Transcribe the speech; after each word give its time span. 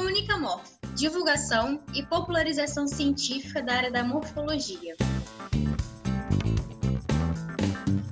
Comunicamorfo, 0.00 0.78
divulgação 0.96 1.78
e 1.94 2.02
popularização 2.02 2.88
científica 2.88 3.60
da 3.60 3.74
área 3.74 3.90
da 3.90 4.02
morfologia. 4.02 4.96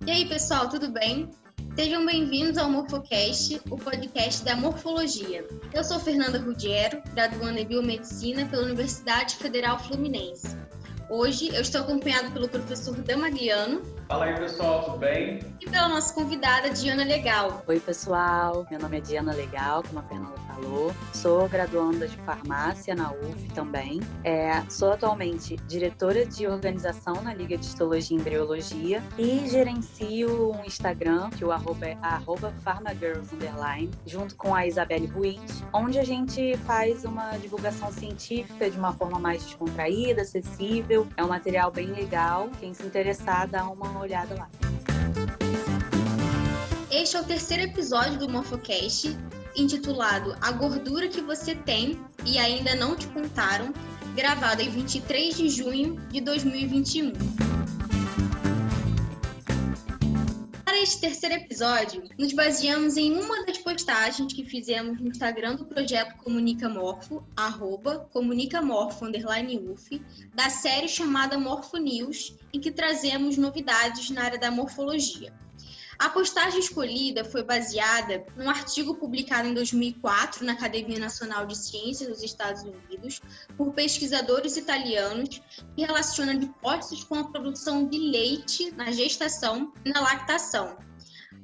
E 0.06 0.10
aí, 0.10 0.28
pessoal, 0.28 0.68
tudo 0.68 0.90
bem? 0.90 1.30
Sejam 1.74 2.04
bem-vindos 2.04 2.58
ao 2.58 2.68
Morfocast, 2.68 3.62
o 3.70 3.78
podcast 3.78 4.44
da 4.44 4.54
morfologia. 4.54 5.48
Eu 5.72 5.82
sou 5.82 5.98
Fernanda 5.98 6.38
Rudiero, 6.38 7.02
graduanda 7.14 7.58
em 7.58 7.66
biomedicina 7.66 8.44
pela 8.44 8.64
Universidade 8.64 9.36
Federal 9.36 9.78
Fluminense. 9.78 10.58
Hoje 11.08 11.48
eu 11.48 11.62
estou 11.62 11.80
acompanhado 11.80 12.30
pelo 12.32 12.50
professor 12.50 12.96
Damagliano. 12.96 13.80
Fala 14.08 14.24
aí, 14.24 14.34
pessoal, 14.36 14.84
tudo 14.84 14.96
bem? 14.96 15.38
E 15.60 15.68
pela 15.68 15.86
nossa 15.86 16.14
convidada, 16.14 16.70
Diana 16.70 17.04
Legal. 17.04 17.62
Oi, 17.66 17.78
pessoal. 17.78 18.66
Meu 18.70 18.80
nome 18.80 18.96
é 18.96 19.00
Diana 19.02 19.34
Legal, 19.34 19.82
como 19.82 19.98
a 19.98 20.02
Fernanda 20.02 20.38
falou. 20.46 20.94
Sou 21.12 21.46
graduanda 21.46 22.08
de 22.08 22.16
farmácia 22.18 22.94
na 22.94 23.12
UF 23.12 23.50
também. 23.54 24.00
É, 24.24 24.62
sou 24.70 24.92
atualmente 24.92 25.56
diretora 25.68 26.24
de 26.24 26.46
organização 26.46 27.20
na 27.20 27.34
Liga 27.34 27.58
de 27.58 27.66
Histologia 27.66 28.16
e 28.16 28.20
Embriologia 28.20 29.02
e 29.18 29.46
gerencio 29.46 30.52
um 30.52 30.64
Instagram, 30.64 31.28
que 31.28 31.44
o 31.44 31.52
arroba 31.52 31.86
é 31.86 31.98
arroba 32.00 32.50
farmagirls, 32.64 33.28
junto 34.06 34.34
com 34.36 34.54
a 34.54 34.66
Isabelle 34.66 35.06
Ruiz, 35.06 35.62
onde 35.70 35.98
a 35.98 36.04
gente 36.04 36.56
faz 36.64 37.04
uma 37.04 37.36
divulgação 37.36 37.92
científica 37.92 38.70
de 38.70 38.78
uma 38.78 38.94
forma 38.94 39.18
mais 39.18 39.44
descontraída, 39.44 40.22
acessível. 40.22 41.06
É 41.14 41.22
um 41.22 41.28
material 41.28 41.70
bem 41.70 41.88
legal. 41.88 42.48
Quem 42.58 42.72
se 42.72 42.86
interessar, 42.86 43.46
dá 43.46 43.68
uma 43.68 43.97
olhada 44.00 44.34
lá. 44.34 44.48
Este 46.90 47.16
é 47.16 47.20
o 47.20 47.24
terceiro 47.24 47.62
episódio 47.64 48.18
do 48.18 48.28
Morfocast 48.28 49.16
intitulado 49.56 50.36
A 50.40 50.52
Gordura 50.52 51.08
que 51.08 51.20
Você 51.20 51.54
Tem 51.54 52.00
e 52.24 52.38
Ainda 52.38 52.74
Não 52.74 52.96
Te 52.96 53.06
Contaram, 53.08 53.72
gravado 54.14 54.62
em 54.62 54.68
23 54.68 55.36
de 55.36 55.48
junho 55.48 56.00
de 56.10 56.20
2021. 56.20 57.47
Para 60.88 60.94
este 60.94 61.00
terceiro 61.02 61.34
episódio, 61.34 62.02
nos 62.16 62.32
baseamos 62.32 62.96
em 62.96 63.12
uma 63.12 63.44
das 63.44 63.58
postagens 63.58 64.32
que 64.32 64.42
fizemos 64.42 64.98
no 64.98 65.08
Instagram 65.08 65.56
do 65.56 65.66
projeto 65.66 66.16
Comunicamorfo, 66.16 67.22
arroba 67.36 68.08
comunicamorfo, 68.10 69.04
UF, 69.04 70.02
da 70.34 70.48
série 70.48 70.88
chamada 70.88 71.38
Morfo 71.38 71.76
News, 71.76 72.34
em 72.54 72.58
que 72.58 72.70
trazemos 72.70 73.36
novidades 73.36 74.08
na 74.08 74.22
área 74.24 74.38
da 74.38 74.50
morfologia. 74.50 75.30
A 75.98 76.08
postagem 76.10 76.60
escolhida 76.60 77.24
foi 77.24 77.42
baseada 77.42 78.24
num 78.36 78.48
artigo 78.48 78.94
publicado 78.94 79.48
em 79.48 79.54
2004 79.54 80.44
na 80.44 80.52
Academia 80.52 80.98
Nacional 80.98 81.44
de 81.44 81.58
Ciências 81.58 82.08
dos 82.08 82.22
Estados 82.22 82.62
Unidos 82.62 83.20
por 83.56 83.72
pesquisadores 83.74 84.56
italianos 84.56 85.42
que 85.74 85.84
relacionam 85.84 86.34
hipóteses 86.34 87.02
com 87.02 87.16
a 87.16 87.24
produção 87.24 87.88
de 87.88 87.98
leite 87.98 88.70
na 88.76 88.92
gestação 88.92 89.72
e 89.84 89.90
na 89.90 90.00
lactação. 90.00 90.78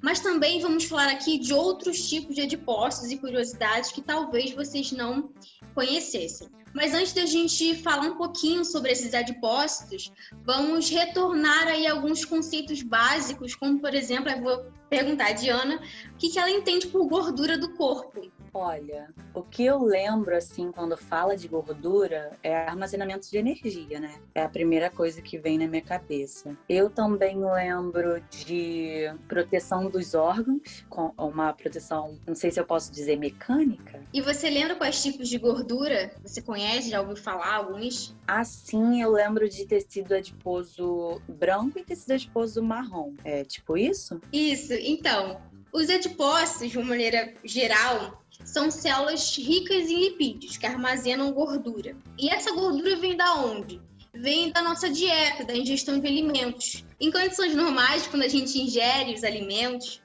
Mas 0.00 0.20
também 0.20 0.60
vamos 0.60 0.84
falar 0.84 1.10
aqui 1.10 1.36
de 1.36 1.52
outros 1.52 2.08
tipos 2.08 2.36
de 2.36 2.42
adipócitos 2.42 3.10
e 3.10 3.18
curiosidades 3.18 3.90
que 3.90 4.02
talvez 4.02 4.52
vocês 4.52 4.92
não 4.92 5.32
conhecessem. 5.74 6.48
Mas 6.74 6.92
antes 6.92 7.12
da 7.12 7.24
gente 7.24 7.76
falar 7.76 8.08
um 8.08 8.16
pouquinho 8.16 8.64
sobre 8.64 8.90
esses 8.90 9.14
adipócitos, 9.14 10.12
vamos 10.42 10.90
retornar 10.90 11.68
aí 11.68 11.86
alguns 11.86 12.24
conceitos 12.24 12.82
básicos, 12.82 13.54
como 13.54 13.80
por 13.80 13.94
exemplo, 13.94 14.30
eu 14.30 14.42
vou 14.42 14.66
perguntar 14.90 15.28
a 15.28 15.32
Diana 15.32 15.80
o 16.12 16.16
que, 16.18 16.30
que 16.30 16.38
ela 16.38 16.50
entende 16.50 16.86
por 16.88 17.06
gordura 17.06 17.56
do 17.56 17.70
corpo. 17.74 18.30
Olha, 18.56 19.08
o 19.34 19.42
que 19.42 19.64
eu 19.64 19.82
lembro, 19.82 20.36
assim, 20.36 20.70
quando 20.70 20.96
fala 20.96 21.36
de 21.36 21.48
gordura 21.48 22.38
é 22.40 22.56
armazenamento 22.56 23.28
de 23.28 23.36
energia, 23.36 23.98
né? 23.98 24.14
É 24.32 24.44
a 24.44 24.48
primeira 24.48 24.88
coisa 24.88 25.20
que 25.20 25.36
vem 25.36 25.58
na 25.58 25.66
minha 25.66 25.82
cabeça. 25.82 26.56
Eu 26.68 26.88
também 26.88 27.36
lembro 27.44 28.20
de 28.30 29.12
proteção 29.26 29.90
dos 29.90 30.14
órgãos, 30.14 30.84
com 30.88 31.12
uma 31.18 31.52
proteção, 31.52 32.16
não 32.24 32.36
sei 32.36 32.52
se 32.52 32.60
eu 32.60 32.64
posso 32.64 32.92
dizer 32.92 33.18
mecânica. 33.18 34.00
E 34.12 34.20
você 34.20 34.48
lembra 34.48 34.76
quais 34.76 35.02
tipos 35.02 35.28
de 35.28 35.36
gordura 35.36 36.12
você 36.22 36.40
conhece? 36.40 36.63
Já 36.80 37.00
ouviu 37.00 37.16
falar 37.16 37.54
alguns? 37.54 38.14
Assim, 38.26 39.02
eu 39.02 39.12
lembro 39.12 39.48
de 39.48 39.66
tecido 39.66 40.14
adiposo 40.14 41.20
branco 41.28 41.78
e 41.78 41.84
tecido 41.84 42.12
adiposo 42.12 42.62
marrom. 42.62 43.14
É 43.24 43.44
tipo 43.44 43.76
isso? 43.76 44.20
Isso. 44.32 44.72
Então, 44.72 45.40
os 45.72 45.90
adipócitos, 45.90 46.70
de 46.70 46.78
uma 46.78 46.86
maneira 46.86 47.34
geral, 47.44 48.24
são 48.44 48.70
células 48.70 49.36
ricas 49.36 49.88
em 49.88 50.00
lipídios 50.00 50.56
que 50.56 50.66
armazenam 50.66 51.32
gordura. 51.32 51.96
E 52.18 52.28
essa 52.28 52.52
gordura 52.52 52.96
vem 52.96 53.16
da 53.16 53.34
onde? 53.34 53.80
Vem 54.12 54.52
da 54.52 54.62
nossa 54.62 54.88
dieta, 54.88 55.44
da 55.44 55.56
ingestão 55.56 55.98
de 55.98 56.06
alimentos. 56.06 56.84
Em 57.00 57.10
condições 57.10 57.54
normais, 57.54 58.06
quando 58.06 58.22
a 58.22 58.28
gente 58.28 58.56
ingere 58.56 59.12
os 59.12 59.24
alimentos, 59.24 60.00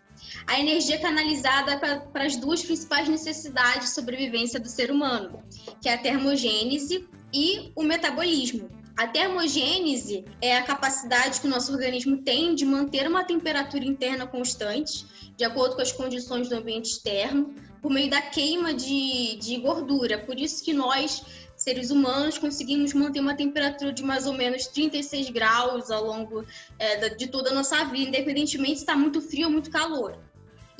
a 0.48 0.60
energia 0.60 0.96
é 0.96 1.00
canalizada 1.00 1.78
para 1.78 2.26
as 2.26 2.36
duas 2.36 2.64
principais 2.64 3.08
necessidades 3.08 3.90
de 3.90 3.96
sobrevivência 3.96 4.60
do 4.60 4.68
ser 4.68 4.92
humano, 4.92 5.44
que 5.82 5.90
é 5.90 5.94
a 5.94 5.98
termogênese 5.98 7.08
e 7.34 7.72
o 7.76 7.84
metabolismo. 7.84 8.70
A 9.00 9.08
termogênese 9.08 10.26
é 10.42 10.58
a 10.58 10.62
capacidade 10.62 11.40
que 11.40 11.48
o 11.48 11.50
nosso 11.50 11.72
organismo 11.72 12.18
tem 12.18 12.54
de 12.54 12.66
manter 12.66 13.08
uma 13.08 13.24
temperatura 13.24 13.86
interna 13.86 14.28
constante, 14.28 15.06
de 15.38 15.46
acordo 15.46 15.76
com 15.76 15.82
as 15.82 15.94
condições 15.94 16.50
do 16.50 16.56
ambiente 16.56 16.92
externo, 16.92 17.56
por 17.82 17.90
meio 17.90 18.10
da 18.10 18.22
queima 18.22 18.74
de, 18.74 19.38
de 19.38 19.56
gordura. 19.58 20.18
Por 20.18 20.38
isso 20.38 20.62
que 20.62 20.74
nós, 20.74 21.24
seres 21.70 21.92
humanos, 21.92 22.40
conseguimos 22.40 22.94
manter 22.94 23.20
uma 23.20 23.36
temperatura 23.36 23.94
de 23.94 24.02
mais 24.02 24.26
ou 24.26 24.34
menos 24.34 24.66
36 24.66 25.30
graus 25.30 25.92
ao 25.92 26.04
longo 26.04 26.44
é, 26.80 27.10
de 27.10 27.28
toda 27.28 27.52
a 27.52 27.54
nossa 27.54 27.84
vida, 27.86 28.10
independentemente 28.10 28.78
se 28.78 28.80
está 28.80 28.96
muito 28.96 29.22
frio 29.22 29.46
ou 29.46 29.52
muito 29.52 29.70
calor. 29.70 30.18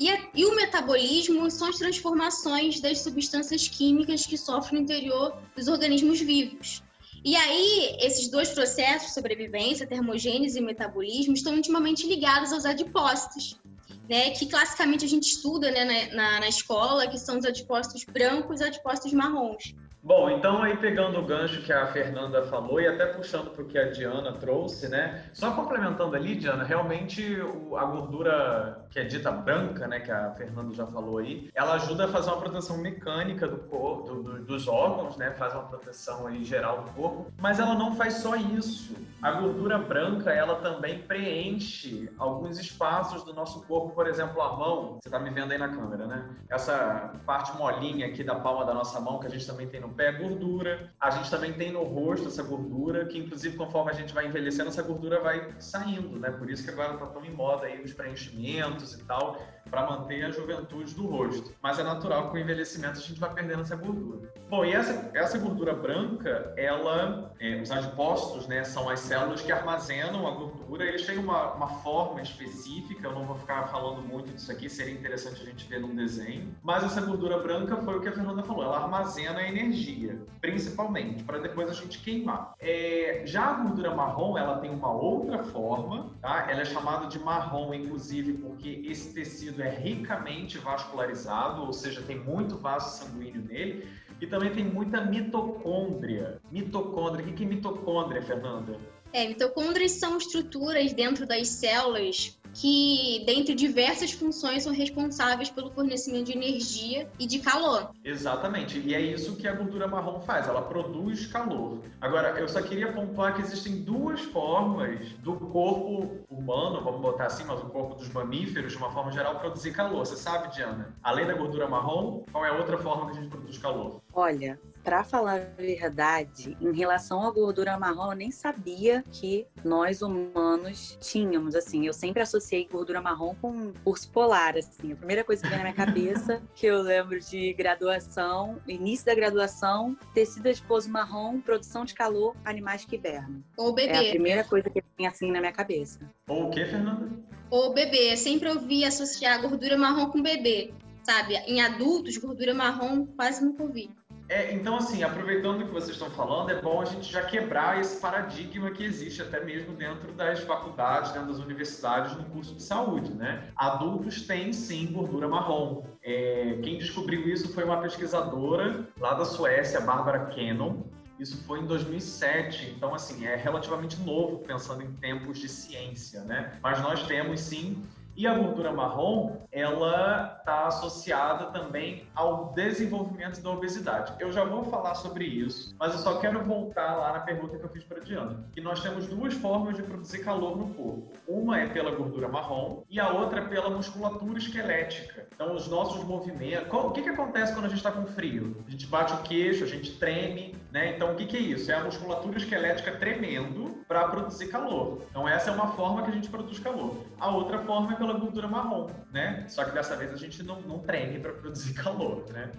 E, 0.00 0.10
a, 0.10 0.28
e, 0.34 0.44
o 0.44 0.56
metabolismo 0.56 1.48
são 1.48 1.68
as 1.68 1.76
transformações 1.76 2.80
das 2.80 2.98
substâncias 3.00 3.68
químicas 3.68 4.26
que 4.26 4.36
sofrem 4.36 4.80
no 4.80 4.84
interior 4.84 5.36
dos 5.54 5.68
organismos 5.68 6.20
vivos. 6.20 6.82
E 7.24 7.36
aí, 7.36 7.96
esses 8.00 8.28
dois 8.28 8.48
processos, 8.50 9.12
sobrevivência, 9.12 9.86
termogênese 9.86 10.58
e 10.58 10.62
metabolismo, 10.62 11.34
estão 11.34 11.54
intimamente 11.56 12.04
ligados 12.06 12.52
aos 12.52 12.64
adipócitos, 12.64 13.60
né, 14.08 14.30
que 14.30 14.46
classicamente 14.46 15.04
a 15.04 15.08
gente 15.08 15.28
estuda 15.28 15.70
né, 15.70 16.08
na, 16.14 16.40
na 16.40 16.48
escola, 16.48 17.06
que 17.06 17.18
são 17.18 17.38
os 17.38 17.44
adipócitos 17.44 18.02
brancos 18.04 18.60
e 18.60 18.64
adipócitos 18.64 19.12
marrons. 19.12 19.74
Bom, 20.02 20.30
então 20.30 20.62
aí 20.62 20.78
pegando 20.78 21.18
o 21.18 21.26
gancho 21.26 21.60
que 21.60 21.72
a 21.72 21.86
Fernanda 21.88 22.42
falou 22.46 22.80
e 22.80 22.88
até 22.88 23.04
puxando 23.04 23.50
para 23.50 23.62
o 23.62 23.66
que 23.66 23.78
a 23.78 23.90
Diana 23.90 24.32
trouxe, 24.32 24.88
né? 24.88 25.26
Só 25.34 25.52
complementando 25.52 26.16
ali, 26.16 26.36
Diana, 26.36 26.64
realmente 26.64 27.36
a 27.76 27.84
gordura 27.84 28.86
que 28.90 28.98
é 28.98 29.04
dita 29.04 29.30
branca, 29.30 29.86
né, 29.86 30.00
que 30.00 30.10
a 30.10 30.30
Fernanda 30.32 30.74
já 30.74 30.86
falou 30.86 31.18
aí, 31.18 31.50
ela 31.54 31.74
ajuda 31.74 32.06
a 32.06 32.08
fazer 32.08 32.30
uma 32.30 32.40
proteção 32.40 32.78
mecânica 32.78 33.46
do 33.46 33.58
corpo, 33.58 34.14
do, 34.14 34.22
do, 34.22 34.44
dos 34.44 34.66
órgãos, 34.66 35.18
né? 35.18 35.32
Faz 35.32 35.52
uma 35.52 35.64
proteção 35.64 36.26
aí 36.26 36.42
geral 36.44 36.82
do 36.82 36.90
corpo, 36.92 37.26
mas 37.38 37.60
ela 37.60 37.74
não 37.74 37.94
faz 37.94 38.14
só 38.14 38.34
isso. 38.36 38.96
A 39.20 39.32
gordura 39.32 39.76
branca, 39.78 40.30
ela 40.30 40.56
também 40.56 41.02
preenche 41.02 42.10
alguns 42.18 42.58
espaços 42.58 43.22
do 43.22 43.34
nosso 43.34 43.62
corpo, 43.66 43.94
por 43.94 44.06
exemplo, 44.06 44.40
a 44.40 44.56
mão. 44.56 44.98
Você 45.00 45.08
está 45.08 45.18
me 45.18 45.28
vendo 45.28 45.52
aí 45.52 45.58
na 45.58 45.68
câmera, 45.68 46.06
né? 46.06 46.30
Essa 46.48 47.12
parte 47.26 47.54
molinha 47.58 48.06
aqui 48.06 48.24
da 48.24 48.36
palma 48.36 48.64
da 48.64 48.72
nossa 48.72 48.98
mão 48.98 49.18
que 49.18 49.26
a 49.26 49.30
gente 49.30 49.46
também 49.46 49.68
tem 49.68 49.78
no 49.80 49.89
pé 49.90 50.06
é 50.06 50.12
gordura. 50.12 50.90
A 51.00 51.10
gente 51.10 51.30
também 51.30 51.52
tem 51.52 51.72
no 51.72 51.82
rosto 51.82 52.28
essa 52.28 52.42
gordura, 52.42 53.06
que 53.06 53.18
inclusive 53.18 53.56
conforme 53.56 53.90
a 53.90 53.94
gente 53.94 54.12
vai 54.12 54.26
envelhecendo, 54.26 54.68
essa 54.68 54.82
gordura 54.82 55.20
vai 55.20 55.54
saindo, 55.58 56.18
né? 56.18 56.30
Por 56.30 56.50
isso 56.50 56.64
que 56.64 56.70
agora 56.70 56.96
tá 56.96 57.06
tão 57.06 57.24
em 57.24 57.30
moda 57.30 57.66
aí 57.66 57.82
os 57.82 57.92
preenchimentos 57.92 58.94
e 58.94 59.04
tal, 59.04 59.40
para 59.70 59.86
manter 59.86 60.24
a 60.24 60.30
juventude 60.30 60.94
do 60.94 61.06
rosto. 61.06 61.52
Mas 61.62 61.78
é 61.78 61.82
natural 61.82 62.24
que 62.24 62.30
com 62.30 62.36
o 62.36 62.38
envelhecimento 62.38 62.98
a 62.98 63.02
gente 63.02 63.20
vai 63.20 63.32
perdendo 63.32 63.62
essa 63.62 63.76
gordura. 63.76 64.32
Bom, 64.48 64.64
e 64.64 64.72
essa, 64.72 65.10
essa 65.14 65.38
gordura 65.38 65.72
branca, 65.72 66.52
ela, 66.56 67.32
é, 67.38 67.60
os 67.60 67.70
adipócitos, 67.70 68.48
né, 68.48 68.64
são 68.64 68.88
as 68.88 69.00
células 69.00 69.40
que 69.40 69.52
armazenam 69.52 70.26
a 70.26 70.32
gordura, 70.32 70.84
eles 70.84 71.06
têm 71.06 71.18
uma, 71.18 71.52
uma 71.52 71.68
forma 71.68 72.20
específica, 72.20 73.06
eu 73.06 73.12
não 73.12 73.24
vou 73.24 73.36
ficar 73.36 73.68
falando 73.68 74.02
muito 74.02 74.32
disso 74.32 74.50
aqui, 74.50 74.68
seria 74.68 74.92
interessante 74.92 75.40
a 75.42 75.44
gente 75.44 75.68
ver 75.68 75.80
num 75.80 75.94
desenho. 75.94 76.52
Mas 76.62 76.82
essa 76.82 77.00
gordura 77.00 77.38
branca 77.38 77.76
foi 77.76 77.96
o 77.96 78.00
que 78.00 78.08
a 78.08 78.12
Fernanda 78.12 78.42
falou, 78.42 78.64
ela 78.64 78.78
armazena 78.78 79.40
energia, 79.46 80.20
principalmente, 80.40 81.22
para 81.22 81.38
depois 81.38 81.70
a 81.70 81.74
gente 81.74 82.00
queimar. 82.00 82.54
É, 82.58 83.22
já 83.24 83.50
a 83.50 83.54
gordura 83.54 83.94
marrom, 83.94 84.36
ela 84.36 84.58
tem 84.58 84.70
uma 84.70 84.90
outra 84.90 85.44
forma, 85.44 86.10
tá? 86.20 86.50
Ela 86.50 86.62
é 86.62 86.64
chamada 86.64 87.06
de 87.06 87.18
marrom, 87.18 87.72
inclusive, 87.72 88.32
porque 88.34 88.82
esse 88.84 89.14
tecido 89.14 89.59
é 89.62 89.70
ricamente 89.70 90.58
vascularizado, 90.58 91.62
ou 91.62 91.72
seja, 91.72 92.02
tem 92.02 92.18
muito 92.18 92.56
vaso 92.56 93.04
sanguíneo 93.04 93.42
nele, 93.42 93.88
e 94.20 94.26
também 94.26 94.52
tem 94.52 94.64
muita 94.64 95.00
mitocôndria. 95.00 96.40
Mitocôndria, 96.50 97.26
o 97.26 97.32
que 97.32 97.44
é 97.44 97.46
mitocôndria, 97.46 98.22
Fernanda? 98.22 98.76
É, 99.12 99.26
mitocôndrias 99.26 99.92
são 99.92 100.18
estruturas 100.18 100.92
dentro 100.92 101.26
das 101.26 101.48
células 101.48 102.38
que, 102.54 103.22
dentre 103.26 103.54
diversas 103.54 104.12
funções, 104.12 104.62
são 104.62 104.72
responsáveis 104.72 105.50
pelo 105.50 105.70
fornecimento 105.70 106.26
de 106.26 106.32
energia 106.32 107.08
e 107.18 107.26
de 107.26 107.38
calor. 107.38 107.90
Exatamente, 108.04 108.78
e 108.78 108.94
é 108.94 109.00
isso 109.00 109.36
que 109.36 109.46
a 109.46 109.52
gordura 109.52 109.86
marrom 109.86 110.20
faz, 110.20 110.48
ela 110.48 110.62
produz 110.62 111.26
calor. 111.26 111.78
Agora, 112.00 112.38
eu 112.38 112.48
só 112.48 112.60
queria 112.62 112.92
pontuar 112.92 113.34
que 113.34 113.42
existem 113.42 113.82
duas 113.82 114.20
formas 114.20 115.08
do 115.22 115.34
corpo 115.34 116.24
humano, 116.28 116.82
vamos 116.82 117.00
botar 117.00 117.26
assim, 117.26 117.44
mas 117.44 117.60
o 117.60 117.66
corpo 117.66 117.94
dos 117.94 118.08
mamíferos, 118.08 118.72
de 118.72 118.78
uma 118.78 118.90
forma 118.90 119.12
geral, 119.12 119.38
produzir 119.38 119.72
calor. 119.72 120.06
Você 120.06 120.16
sabe, 120.16 120.54
Diana? 120.54 120.94
Além 121.02 121.26
da 121.26 121.34
gordura 121.34 121.68
marrom, 121.68 122.22
qual 122.30 122.44
é 122.44 122.50
a 122.50 122.54
outra 122.54 122.78
forma 122.78 123.06
que 123.06 123.18
a 123.18 123.20
gente 123.20 123.30
produz 123.30 123.58
calor? 123.58 124.00
Olha, 124.12 124.58
para 124.82 125.04
falar 125.04 125.40
a 125.40 125.62
verdade, 125.62 126.56
em 126.60 126.72
relação 126.72 127.22
à 127.22 127.30
gordura 127.30 127.78
marrom, 127.78 128.10
eu 128.12 128.16
nem 128.16 128.30
sabia 128.30 129.04
que 129.12 129.46
nós 129.64 130.02
humanos 130.02 130.98
tínhamos, 131.00 131.54
assim. 131.54 131.86
Eu 131.86 131.92
sempre 131.92 132.22
associei 132.22 132.66
gordura 132.70 133.00
marrom 133.00 133.34
com 133.40 133.72
urso 133.84 134.10
polar, 134.10 134.56
assim. 134.56 134.92
A 134.92 134.96
primeira 134.96 135.24
coisa 135.24 135.42
que 135.42 135.48
vem 135.48 135.58
na 135.58 135.64
minha 135.64 135.74
cabeça, 135.74 136.42
que 136.54 136.66
eu 136.66 136.80
lembro 136.82 137.20
de 137.20 137.52
graduação, 137.52 138.60
início 138.66 139.06
da 139.06 139.14
graduação, 139.14 139.96
tecido 140.14 140.48
adiposo 140.48 140.90
marrom, 140.90 141.40
produção 141.40 141.84
de 141.84 141.94
calor, 141.94 142.34
animais 142.44 142.84
que 142.84 142.96
hibernam. 142.96 143.42
Ou 143.56 143.72
bebê. 143.74 143.92
É 143.92 144.08
a 144.08 144.10
primeira 144.10 144.44
coisa 144.44 144.70
que 144.70 144.82
vem 144.96 145.06
assim 145.06 145.30
na 145.30 145.40
minha 145.40 145.52
cabeça. 145.52 146.00
Ou 146.28 146.46
o 146.46 146.50
que, 146.50 146.64
Fernanda? 146.64 147.10
Ou 147.50 147.74
bebê. 147.74 148.16
Sempre 148.16 148.48
ouvi 148.48 148.84
associar 148.84 149.40
gordura 149.40 149.76
marrom 149.76 150.10
com 150.10 150.22
bebê. 150.22 150.72
Sabe, 151.02 151.34
em 151.46 151.60
adultos, 151.60 152.16
gordura 152.18 152.54
marrom 152.54 153.06
quase 153.06 153.44
nunca 153.44 153.62
ouvi. 153.62 153.90
É, 154.30 154.54
então, 154.54 154.76
assim, 154.76 155.02
aproveitando 155.02 155.62
o 155.62 155.66
que 155.66 155.72
vocês 155.72 155.90
estão 155.90 156.08
falando, 156.08 156.50
é 156.50 156.62
bom 156.62 156.80
a 156.80 156.84
gente 156.84 157.10
já 157.10 157.20
quebrar 157.24 157.80
esse 157.80 158.00
paradigma 158.00 158.70
que 158.70 158.84
existe 158.84 159.20
até 159.20 159.44
mesmo 159.44 159.74
dentro 159.74 160.12
das 160.12 160.38
faculdades, 160.38 161.10
dentro 161.10 161.32
das 161.32 161.38
universidades, 161.38 162.16
no 162.16 162.22
curso 162.26 162.54
de 162.54 162.62
saúde, 162.62 163.12
né? 163.12 163.48
Adultos 163.56 164.22
têm, 164.28 164.52
sim, 164.52 164.86
gordura 164.92 165.26
marrom. 165.26 165.82
É, 166.00 166.60
quem 166.62 166.78
descobriu 166.78 167.28
isso 167.28 167.52
foi 167.52 167.64
uma 167.64 167.78
pesquisadora 167.78 168.88
lá 169.00 169.14
da 169.14 169.24
Suécia, 169.24 169.80
Barbara 169.80 170.26
Cannon, 170.26 170.84
isso 171.18 171.44
foi 171.44 171.58
em 171.58 171.66
2007, 171.66 172.72
então 172.74 172.94
assim 172.94 173.26
é 173.26 173.34
relativamente 173.36 174.00
novo 174.00 174.38
pensando 174.38 174.82
em 174.82 174.92
tempos 174.92 175.38
de 175.38 175.48
ciência, 175.48 176.22
né? 176.22 176.58
Mas 176.62 176.80
nós 176.80 177.06
temos 177.06 177.40
sim 177.40 177.82
e 178.16 178.26
a 178.26 178.34
gordura 178.34 178.72
marrom, 178.72 179.40
ela 179.52 180.36
está 180.38 180.66
associada 180.66 181.46
também 181.46 182.06
ao 182.14 182.52
desenvolvimento 182.52 183.40
da 183.40 183.50
obesidade. 183.50 184.12
Eu 184.18 184.32
já 184.32 184.44
vou 184.44 184.64
falar 184.64 184.94
sobre 184.94 185.24
isso, 185.24 185.74
mas 185.78 185.92
eu 185.92 185.98
só 185.98 186.18
quero 186.18 186.44
voltar 186.44 186.94
lá 186.96 187.12
na 187.12 187.20
pergunta 187.20 187.58
que 187.58 187.64
eu 187.64 187.68
fiz 187.68 187.84
para 187.84 188.00
Diana. 188.00 188.44
Que 188.52 188.60
nós 188.60 188.80
temos 188.80 189.06
duas 189.06 189.34
formas 189.34 189.76
de 189.76 189.82
produzir 189.82 190.24
calor 190.24 190.56
no 190.56 190.74
corpo. 190.74 191.12
Uma 191.26 191.60
é 191.60 191.66
pela 191.66 191.90
gordura 191.90 192.28
marrom 192.28 192.82
e 192.90 193.00
a 193.00 193.08
outra 193.10 193.40
é 193.40 193.48
pela 193.48 193.70
musculatura 193.70 194.38
esquelética. 194.38 195.26
Então, 195.34 195.54
os 195.54 195.68
nossos 195.68 196.04
movimentos. 196.04 196.68
O 196.72 196.90
que, 196.90 197.02
que 197.02 197.08
acontece 197.08 197.52
quando 197.52 197.66
a 197.66 197.68
gente 197.68 197.78
está 197.78 197.92
com 197.92 198.06
frio? 198.06 198.62
A 198.66 198.70
gente 198.70 198.86
bate 198.86 199.12
o 199.14 199.18
queixo, 199.18 199.64
a 199.64 199.66
gente 199.66 199.92
treme, 199.98 200.54
né? 200.70 200.94
Então, 200.96 201.12
o 201.12 201.16
que, 201.16 201.26
que 201.26 201.36
é 201.36 201.40
isso? 201.40 201.70
É 201.70 201.74
a 201.74 201.84
musculatura 201.84 202.38
esquelética 202.38 202.92
tremendo 202.92 203.69
para 203.90 204.06
produzir 204.06 204.46
calor. 204.46 205.02
Então, 205.10 205.28
essa 205.28 205.50
é 205.50 205.52
uma 205.52 205.72
forma 205.72 206.04
que 206.04 206.12
a 206.12 206.14
gente 206.14 206.30
produz 206.30 206.60
calor. 206.60 207.04
A 207.18 207.28
outra 207.28 207.58
forma 207.58 207.92
é 207.92 207.96
pela 207.96 208.12
gordura 208.12 208.46
marrom, 208.46 208.86
né? 209.12 209.44
Só 209.48 209.64
que 209.64 209.72
dessa 209.72 209.96
vez 209.96 210.12
a 210.12 210.16
gente 210.16 210.44
não, 210.44 210.60
não 210.60 210.78
treme 210.78 211.18
para 211.18 211.32
produzir 211.32 211.74
calor, 211.82 212.24
né? 212.30 212.52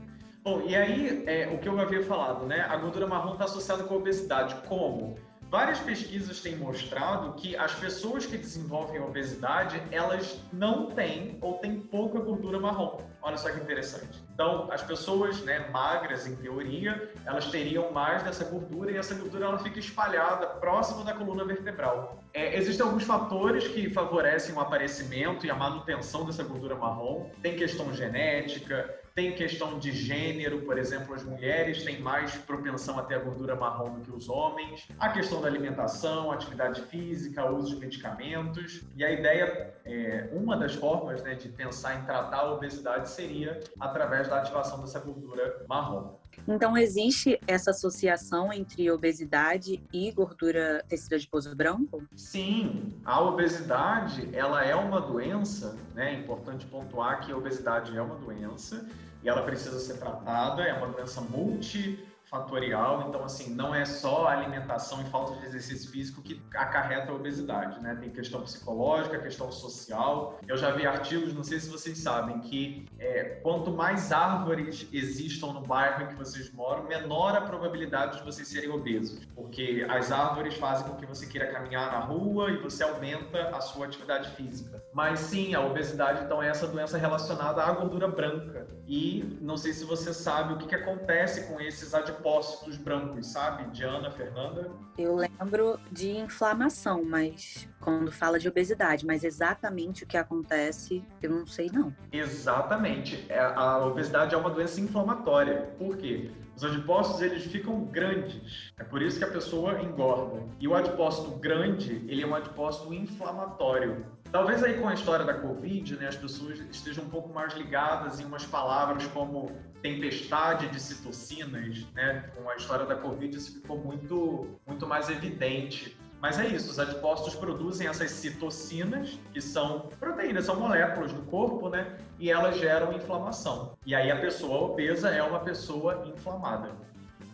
Bom, 0.43 0.61
e 0.67 0.75
aí, 0.75 1.23
é, 1.25 1.47
o 1.47 1.57
que 1.57 1.69
eu 1.69 1.79
havia 1.79 2.03
falado, 2.03 2.45
né? 2.45 2.65
A 2.69 2.75
gordura 2.75 3.07
marrom 3.07 3.31
está 3.31 3.45
associada 3.45 3.83
com 3.85 3.93
a 3.93 3.97
obesidade. 3.97 4.55
Como? 4.67 5.15
Várias 5.51 5.79
pesquisas 5.79 6.39
têm 6.39 6.55
mostrado 6.55 7.33
que 7.33 7.57
as 7.57 7.75
pessoas 7.75 8.25
que 8.25 8.37
desenvolvem 8.37 9.01
obesidade, 9.01 9.83
elas 9.91 10.39
não 10.53 10.85
têm 10.91 11.37
ou 11.41 11.55
têm 11.55 11.81
pouca 11.81 12.21
gordura 12.21 12.57
marrom. 12.57 13.01
Olha 13.21 13.35
só 13.35 13.51
que 13.51 13.59
interessante. 13.59 14.17
Então, 14.33 14.71
as 14.71 14.81
pessoas 14.81 15.41
né, 15.41 15.67
magras, 15.69 16.25
em 16.25 16.37
teoria, 16.37 17.11
elas 17.25 17.51
teriam 17.51 17.91
mais 17.91 18.23
dessa 18.23 18.45
gordura 18.45 18.93
e 18.93 18.97
essa 18.97 19.13
gordura 19.13 19.47
ela 19.47 19.59
fica 19.59 19.77
espalhada 19.77 20.47
próximo 20.47 21.03
da 21.03 21.13
coluna 21.13 21.43
vertebral. 21.43 22.23
É, 22.33 22.57
existem 22.57 22.85
alguns 22.85 23.03
fatores 23.03 23.67
que 23.67 23.89
favorecem 23.89 24.55
o 24.55 24.59
aparecimento 24.61 25.45
e 25.45 25.51
a 25.51 25.55
manutenção 25.55 26.25
dessa 26.25 26.43
gordura 26.43 26.75
marrom. 26.75 27.29
Tem 27.41 27.57
questão 27.57 27.93
genética, 27.93 29.00
tem 29.13 29.33
questão 29.33 29.77
de 29.77 29.91
gênero, 29.91 30.61
por 30.61 30.77
exemplo, 30.77 31.13
as 31.13 31.23
mulheres 31.23 31.83
têm 31.83 31.99
mais 31.99 32.35
propensão 32.35 32.97
a 32.97 33.03
ter 33.03 33.15
a 33.15 33.19
gordura 33.19 33.55
marrom 33.55 33.95
do 33.95 34.01
que 34.01 34.11
os 34.11 34.29
homens. 34.29 34.87
A 34.99 35.09
questão 35.09 35.41
da 35.41 35.47
alimentação, 35.47 36.31
atividade 36.31 36.81
física, 36.83 37.49
uso 37.49 37.75
de 37.75 37.81
medicamentos. 37.81 38.83
E 38.95 39.03
a 39.03 39.11
ideia, 39.11 39.73
é, 39.83 40.29
uma 40.31 40.55
das 40.55 40.73
formas 40.73 41.21
né, 41.23 41.35
de 41.35 41.49
pensar 41.49 41.99
em 41.99 42.05
tratar 42.05 42.37
a 42.37 42.53
obesidade 42.53 43.09
seria 43.09 43.59
através 43.79 44.29
da 44.29 44.37
ativação 44.37 44.79
dessa 44.79 44.99
gordura 44.99 45.65
marrom. 45.67 46.20
Então, 46.47 46.77
existe 46.77 47.39
essa 47.47 47.71
associação 47.71 48.51
entre 48.51 48.89
obesidade 48.89 49.81
e 49.93 50.11
gordura 50.11 50.83
tecido 50.87 51.15
adiposo 51.15 51.55
branco? 51.55 52.03
Sim, 52.15 52.93
a 53.05 53.21
obesidade, 53.21 54.29
ela 54.33 54.63
é 54.63 54.75
uma 54.75 54.99
doença, 54.99 55.77
né? 55.93 56.13
É 56.13 56.19
importante 56.19 56.65
pontuar 56.65 57.21
que 57.21 57.31
a 57.31 57.37
obesidade 57.37 57.95
é 57.95 58.01
uma 58.01 58.15
doença 58.15 58.87
e 59.23 59.29
ela 59.29 59.43
precisa 59.43 59.79
ser 59.79 59.97
tratada, 59.97 60.63
é 60.63 60.73
uma 60.73 60.87
doença 60.87 61.21
multi 61.21 62.10
fatorial, 62.31 63.07
então 63.09 63.25
assim, 63.25 63.53
não 63.53 63.75
é 63.75 63.83
só 63.83 64.25
alimentação 64.25 65.01
e 65.01 65.03
falta 65.09 65.35
de 65.35 65.47
exercício 65.47 65.91
físico 65.91 66.21
que 66.21 66.41
acarreta 66.55 67.11
a 67.11 67.15
obesidade, 67.15 67.81
né? 67.81 67.93
Tem 67.99 68.09
questão 68.09 68.41
psicológica, 68.41 69.19
questão 69.19 69.51
social. 69.51 70.39
Eu 70.47 70.55
já 70.55 70.71
vi 70.71 70.87
artigos, 70.87 71.33
não 71.33 71.43
sei 71.43 71.59
se 71.59 71.69
vocês 71.69 71.97
sabem, 71.97 72.39
que 72.39 72.87
é, 72.97 73.41
quanto 73.43 73.71
mais 73.71 74.13
árvores 74.13 74.87
existam 74.93 75.47
no 75.47 75.59
bairro 75.59 76.03
em 76.03 76.07
que 76.07 76.15
vocês 76.15 76.49
moram, 76.53 76.83
menor 76.83 77.35
a 77.35 77.41
probabilidade 77.41 78.19
de 78.19 78.23
vocês 78.23 78.47
serem 78.47 78.69
obesos, 78.69 79.25
porque 79.35 79.85
as 79.89 80.09
árvores 80.09 80.55
fazem 80.55 80.87
com 80.87 80.95
que 80.95 81.05
você 81.05 81.27
queira 81.27 81.51
caminhar 81.51 81.91
na 81.91 81.99
rua 81.99 82.49
e 82.49 82.57
você 82.57 82.81
aumenta 82.81 83.49
a 83.49 83.59
sua 83.59 83.87
atividade 83.87 84.29
física. 84.37 84.81
Mas 84.93 85.19
sim, 85.19 85.53
a 85.53 85.59
obesidade 85.59 86.23
então 86.23 86.41
é 86.41 86.47
essa 86.47 86.65
doença 86.65 86.97
relacionada 86.97 87.61
à 87.61 87.73
gordura 87.73 88.07
branca. 88.07 88.67
E 88.87 89.37
não 89.41 89.57
sei 89.57 89.73
se 89.73 89.83
você 89.83 90.13
sabe 90.13 90.53
o 90.53 90.57
que, 90.57 90.67
que 90.67 90.75
acontece 90.75 91.47
com 91.47 91.59
esses 91.59 91.93
adipócitos 91.93 92.20
adipócitos 92.21 92.77
brancos, 92.77 93.27
sabe? 93.27 93.69
Diana, 93.71 94.11
Fernanda? 94.11 94.71
Eu 94.97 95.15
lembro 95.15 95.79
de 95.91 96.11
inflamação, 96.11 97.03
mas 97.03 97.67
quando 97.79 98.11
fala 98.11 98.37
de 98.37 98.47
obesidade, 98.47 99.05
mas 99.05 99.23
exatamente 99.23 100.03
o 100.03 100.07
que 100.07 100.15
acontece, 100.15 101.03
eu 101.21 101.31
não 101.31 101.47
sei 101.47 101.69
não. 101.73 101.93
Exatamente. 102.11 103.25
É, 103.27 103.39
a 103.39 103.83
obesidade 103.85 104.35
é 104.35 104.37
uma 104.37 104.49
doença 104.49 104.79
inflamatória. 104.79 105.73
Por 105.77 105.97
quê? 105.97 106.31
Os 106.55 106.63
adipócitos 106.63 107.21
eles 107.21 107.45
ficam 107.45 107.85
grandes. 107.85 108.71
É 108.77 108.83
por 108.83 109.01
isso 109.01 109.17
que 109.17 109.23
a 109.23 109.31
pessoa 109.31 109.81
engorda. 109.81 110.43
E 110.59 110.67
o 110.67 110.75
adipócito 110.75 111.31
grande, 111.37 112.05
ele 112.07 112.21
é 112.21 112.27
um 112.27 112.35
adipócito 112.35 112.93
inflamatório. 112.93 114.05
Talvez 114.31 114.63
aí 114.63 114.79
com 114.79 114.87
a 114.87 114.93
história 114.93 115.25
da 115.25 115.33
Covid, 115.33 115.97
né, 115.97 116.07
as 116.07 116.15
pessoas 116.15 116.59
estejam 116.71 117.03
um 117.03 117.09
pouco 117.09 117.33
mais 117.33 117.53
ligadas 117.53 118.19
em 118.19 118.25
umas 118.25 118.45
palavras 118.45 119.05
como 119.07 119.51
tempestade 119.81 120.67
de 120.69 120.79
citocinas, 120.79 121.85
né? 121.93 122.29
Com 122.35 122.47
a 122.49 122.55
história 122.55 122.85
da 122.85 122.95
Covid 122.95 123.35
isso 123.35 123.53
ficou 123.53 123.77
muito, 123.77 124.59
muito 124.65 124.87
mais 124.87 125.09
evidente. 125.09 125.97
Mas 126.21 126.37
é 126.37 126.47
isso, 126.47 126.69
os 126.69 126.77
adipócitos 126.77 127.33
produzem 127.33 127.87
essas 127.87 128.11
citocinas, 128.11 129.19
que 129.33 129.41
são 129.41 129.89
proteínas, 129.99 130.45
são 130.45 130.55
moléculas 130.55 131.11
do 131.11 131.23
corpo, 131.23 131.67
né? 131.67 131.97
E 132.19 132.29
elas 132.29 132.59
geram 132.59 132.93
inflamação. 132.93 133.75
E 133.87 133.95
aí 133.95 134.11
a 134.11 134.21
pessoa 134.21 134.71
obesa 134.71 135.09
é 135.09 135.23
uma 135.23 135.39
pessoa 135.39 136.03
inflamada. 136.05 136.69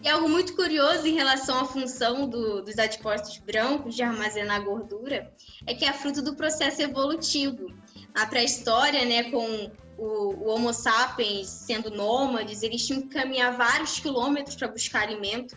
E 0.02 0.08
algo 0.08 0.30
muito 0.30 0.56
curioso 0.56 1.06
em 1.06 1.16
relação 1.16 1.60
à 1.60 1.66
função 1.66 2.30
do, 2.30 2.62
dos 2.62 2.78
adipócitos 2.78 3.40
brancos 3.40 3.94
de 3.94 4.04
armazenar 4.04 4.64
gordura 4.64 5.34
é 5.66 5.74
que 5.74 5.84
é 5.84 5.92
fruto 5.92 6.22
do 6.22 6.36
processo 6.36 6.82
evolutivo. 6.82 7.68
Na 8.18 8.26
pré-história, 8.26 9.06
né, 9.06 9.30
com 9.30 9.72
o, 9.96 10.06
o, 10.06 10.50
Homo 10.50 10.74
sapiens 10.74 11.48
sendo 11.48 11.92
nômades, 11.92 12.64
eles 12.64 12.84
tinham 12.84 13.04
que 13.04 13.10
caminhar 13.10 13.56
vários 13.56 14.00
quilômetros 14.00 14.56
para 14.56 14.68
buscar 14.68 15.04
alimento. 15.04 15.56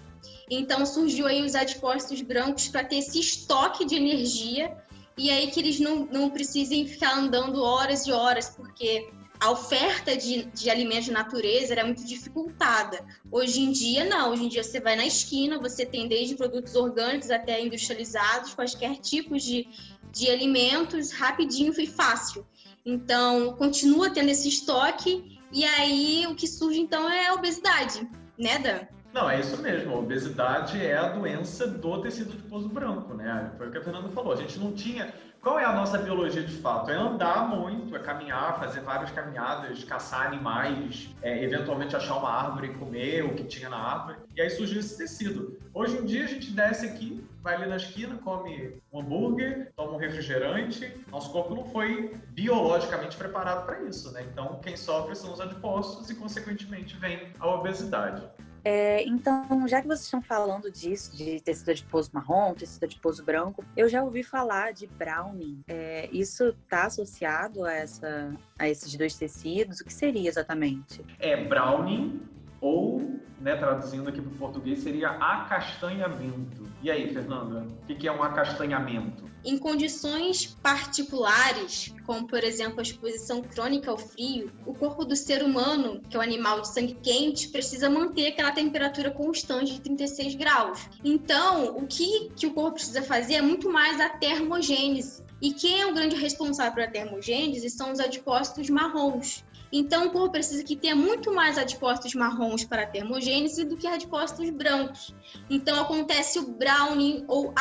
Então 0.51 0.85
surgiu 0.85 1.27
aí 1.27 1.43
os 1.43 1.55
adipócitos 1.55 2.21
brancos 2.21 2.69
para 2.69 2.85
ter 2.85 2.97
esse 2.97 3.19
estoque 3.19 3.87
de 3.87 3.95
energia 3.95 4.77
e 5.17 5.31
aí 5.31 5.51
que 5.51 5.59
eles 5.59 5.81
não, 5.81 6.05
não 6.05 6.29
precisem 6.29 6.87
ficar 6.87 7.17
andando 7.17 7.63
horas 7.63 8.07
e 8.07 8.13
horas, 8.13 8.51
porque 8.51 9.09
a 9.41 9.51
oferta 9.51 10.15
de, 10.15 10.45
de 10.53 10.69
alimentos 10.69 11.07
de 11.07 11.13
natureza 11.13 11.73
era 11.73 11.83
muito 11.83 12.05
dificultada. 12.05 13.03
Hoje 13.33 13.63
em 13.63 13.73
dia, 13.73 14.05
não. 14.05 14.33
Hoje 14.33 14.45
em 14.45 14.49
dia, 14.49 14.63
você 14.63 14.79
vai 14.79 14.97
na 14.97 15.07
esquina, 15.07 15.59
você 15.59 15.87
tem 15.87 16.07
desde 16.07 16.37
produtos 16.37 16.75
orgânicos 16.75 17.31
até 17.31 17.59
industrializados, 17.65 18.53
quaisquer 18.53 18.99
tipos 18.99 19.43
de, 19.43 19.67
de 20.13 20.29
alimentos, 20.31 21.13
rapidinho 21.13 21.73
e 21.79 21.87
fácil. 21.87 22.47
Então, 22.85 23.55
continua 23.55 24.11
tendo 24.11 24.31
esse 24.31 24.49
estoque, 24.49 25.39
e 25.53 25.65
aí 25.65 26.27
o 26.29 26.35
que 26.35 26.47
surge, 26.47 26.81
então, 26.81 27.09
é 27.09 27.29
a 27.29 27.35
obesidade, 27.35 28.09
né, 28.39 28.59
Dan? 28.59 28.87
Não, 29.13 29.29
é 29.29 29.41
isso 29.41 29.61
mesmo. 29.61 29.93
A 29.95 29.99
obesidade 29.99 30.81
é 30.81 30.97
a 30.97 31.09
doença 31.09 31.67
do 31.67 32.01
tecido 32.01 32.33
adiposo 32.33 32.69
branco, 32.69 33.13
né? 33.15 33.53
Foi 33.59 33.69
o 33.69 33.71
que 33.71 33.79
a 33.79 33.83
Fernanda 33.83 34.09
falou. 34.11 34.33
A 34.33 34.37
gente 34.37 34.59
não 34.59 34.73
tinha 34.73 35.13
Qual 35.43 35.59
é 35.59 35.65
a 35.65 35.73
nossa 35.73 35.97
biologia 35.97 36.43
de 36.43 36.55
fato? 36.57 36.91
É 36.91 36.95
andar 36.95 37.49
muito, 37.49 37.97
é 37.97 37.99
caminhar, 37.99 38.59
fazer 38.59 38.81
várias 38.81 39.11
caminhadas, 39.11 39.83
caçar 39.85 40.27
animais, 40.27 41.09
é, 41.23 41.43
eventualmente 41.43 41.97
achar 41.97 42.19
uma 42.19 42.31
árvore 42.31 42.67
e 42.67 42.75
comer 42.75 43.25
o 43.25 43.35
que 43.35 43.45
tinha 43.45 43.71
na 43.71 43.79
árvore. 43.79 44.19
E 44.37 44.41
aí 44.43 44.51
surgiu 44.51 44.81
esse 44.81 44.99
tecido. 44.99 45.59
Hoje 45.73 45.97
em 45.97 46.05
dia 46.05 46.25
a 46.25 46.27
gente 46.27 46.51
desce 46.51 46.85
aqui, 46.85 47.27
vai 47.43 47.55
ali 47.55 47.71
na 47.71 47.77
esquina, 47.77 48.19
come 48.19 48.83
um 48.93 49.01
hambúrguer, 49.01 49.73
toma 49.75 49.93
um 49.93 49.97
refrigerante. 49.97 50.93
Nosso 51.11 51.33
corpo 51.33 51.55
não 51.55 51.65
foi 51.65 52.15
biologicamente 52.29 53.17
preparado 53.17 53.65
para 53.65 53.81
isso, 53.85 54.13
né? 54.13 54.27
Então 54.31 54.61
quem 54.63 54.77
sofre 54.77 55.17
são 55.17 55.33
os 55.33 55.41
adipócitos 55.41 56.11
e 56.11 56.17
consequentemente 56.17 56.97
vem 56.97 57.33
a 57.41 57.49
obesidade. 57.49 58.29
É, 58.65 59.03
então, 59.05 59.67
já 59.67 59.81
que 59.81 59.87
vocês 59.87 60.05
estão 60.05 60.23
falando 60.23 60.71
disso, 60.71 61.17
de 61.17 61.41
tecido 61.41 61.71
adiposo 61.71 62.11
marrom, 62.13 62.55
tecido 62.55 62.85
adiposo 62.85 63.25
branco, 63.25 63.65
eu 63.77 63.89
já 63.89 64.03
ouvi 64.03 64.23
falar 64.23 64.73
de 64.73 64.87
browning. 64.87 65.63
É, 65.69 66.09
isso 66.13 66.55
está 66.65 66.85
associado 66.85 67.65
a, 67.65 67.73
essa, 67.73 68.33
a 68.59 68.69
esses 68.69 68.95
dois 68.95 69.15
tecidos? 69.17 69.81
O 69.81 69.85
que 69.85 69.93
seria 69.93 70.29
exatamente? 70.29 71.05
É 71.19 71.45
browning 71.45 72.23
ou, 72.61 73.01
né, 73.41 73.57
traduzindo 73.57 74.09
aqui 74.09 74.21
para 74.21 74.31
o 74.31 74.37
português, 74.37 74.81
seria 74.81 75.11
acastanhamento. 75.11 76.70
E 76.83 76.91
aí, 76.91 77.13
Fernanda, 77.13 77.67
o 77.83 77.95
que 77.95 78.09
é 78.09 78.13
um 78.13 78.23
acastanhamento? 78.23 79.29
Em 79.45 79.59
condições 79.59 80.59
particulares, 80.63 81.95
como 82.07 82.27
por 82.27 82.43
exemplo 82.43 82.79
a 82.79 82.83
exposição 82.83 83.43
crônica 83.43 83.91
ao 83.91 83.99
frio, 83.99 84.51
o 84.67 84.75
corpo 84.75 85.05
do 85.05 85.15
ser 85.15 85.43
humano, 85.43 86.01
que 86.09 86.17
é 86.17 86.21
um 86.21 86.23
animal 86.23 86.61
de 86.61 86.69
sangue 86.69 86.95
quente, 87.03 87.49
precisa 87.49 87.89
manter 87.91 88.29
aquela 88.29 88.53
temperatura 88.53 89.11
constante 89.11 89.75
de 89.75 89.81
36 89.81 90.35
graus. 90.37 90.89
Então, 91.05 91.77
o 91.77 91.87
que, 91.87 92.31
que 92.37 92.47
o 92.47 92.53
corpo 92.53 92.75
precisa 92.75 93.03
fazer 93.03 93.35
é 93.35 93.43
muito 93.43 93.71
mais 93.71 94.01
a 94.01 94.09
termogênese. 94.09 95.23
E 95.41 95.53
quem 95.53 95.81
é 95.81 95.87
o 95.87 95.95
grande 95.95 96.17
responsável 96.17 96.75
pela 96.75 96.89
termogênese 96.89 97.71
são 97.71 97.93
os 97.93 98.01
adipócitos 98.01 98.69
marrons. 98.69 99.43
Então, 99.73 100.07
o 100.07 100.11
corpo 100.11 100.33
precisa 100.33 100.65
que 100.65 100.75
tenha 100.75 100.97
muito 100.97 101.33
mais 101.33 101.57
adipócitos 101.57 102.15
marrons 102.15 102.65
para 102.65 102.83
a 102.83 102.87
termogênese 102.87 103.65
do 103.65 103.77
que 103.77 103.87
adipócitos 103.87 104.51
brancos. 104.51 105.15
Então, 105.49 105.81
acontece 105.81 106.39
o 106.39 106.51
browning 106.51 107.25
ou 107.29 107.55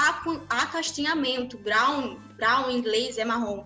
acastinhamento. 0.50 1.58
Brown, 1.58 2.20
brown 2.36 2.70
em 2.70 2.78
inglês 2.78 3.18
é 3.18 3.26
marrom. 3.26 3.64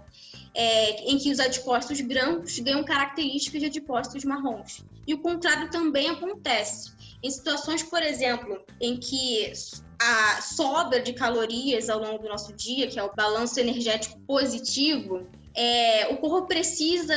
É, 0.56 1.10
em 1.10 1.18
que 1.18 1.32
os 1.32 1.40
adipócitos 1.40 2.00
brancos 2.02 2.60
ganham 2.60 2.84
características 2.84 3.62
de 3.62 3.68
adipócitos 3.68 4.24
marrons. 4.24 4.84
E 5.08 5.14
o 5.14 5.20
contrário 5.20 5.70
também 5.72 6.10
acontece. 6.10 6.92
Em 7.24 7.30
situações, 7.30 7.82
por 7.82 8.04
exemplo, 8.04 8.64
em 8.80 8.98
que 8.98 9.52
a 10.00 10.42
sobra 10.42 11.00
de 11.00 11.14
calorias 11.14 11.90
ao 11.90 12.00
longo 12.00 12.22
do 12.22 12.30
nosso 12.30 12.54
dia, 12.54 12.88
que 12.88 13.00
é 13.00 13.04
o 13.04 13.16
balanço 13.16 13.60
energético 13.60 14.20
positivo, 14.28 15.28
é, 15.56 16.08
o 16.08 16.18
corpo 16.18 16.48
precisa, 16.48 17.16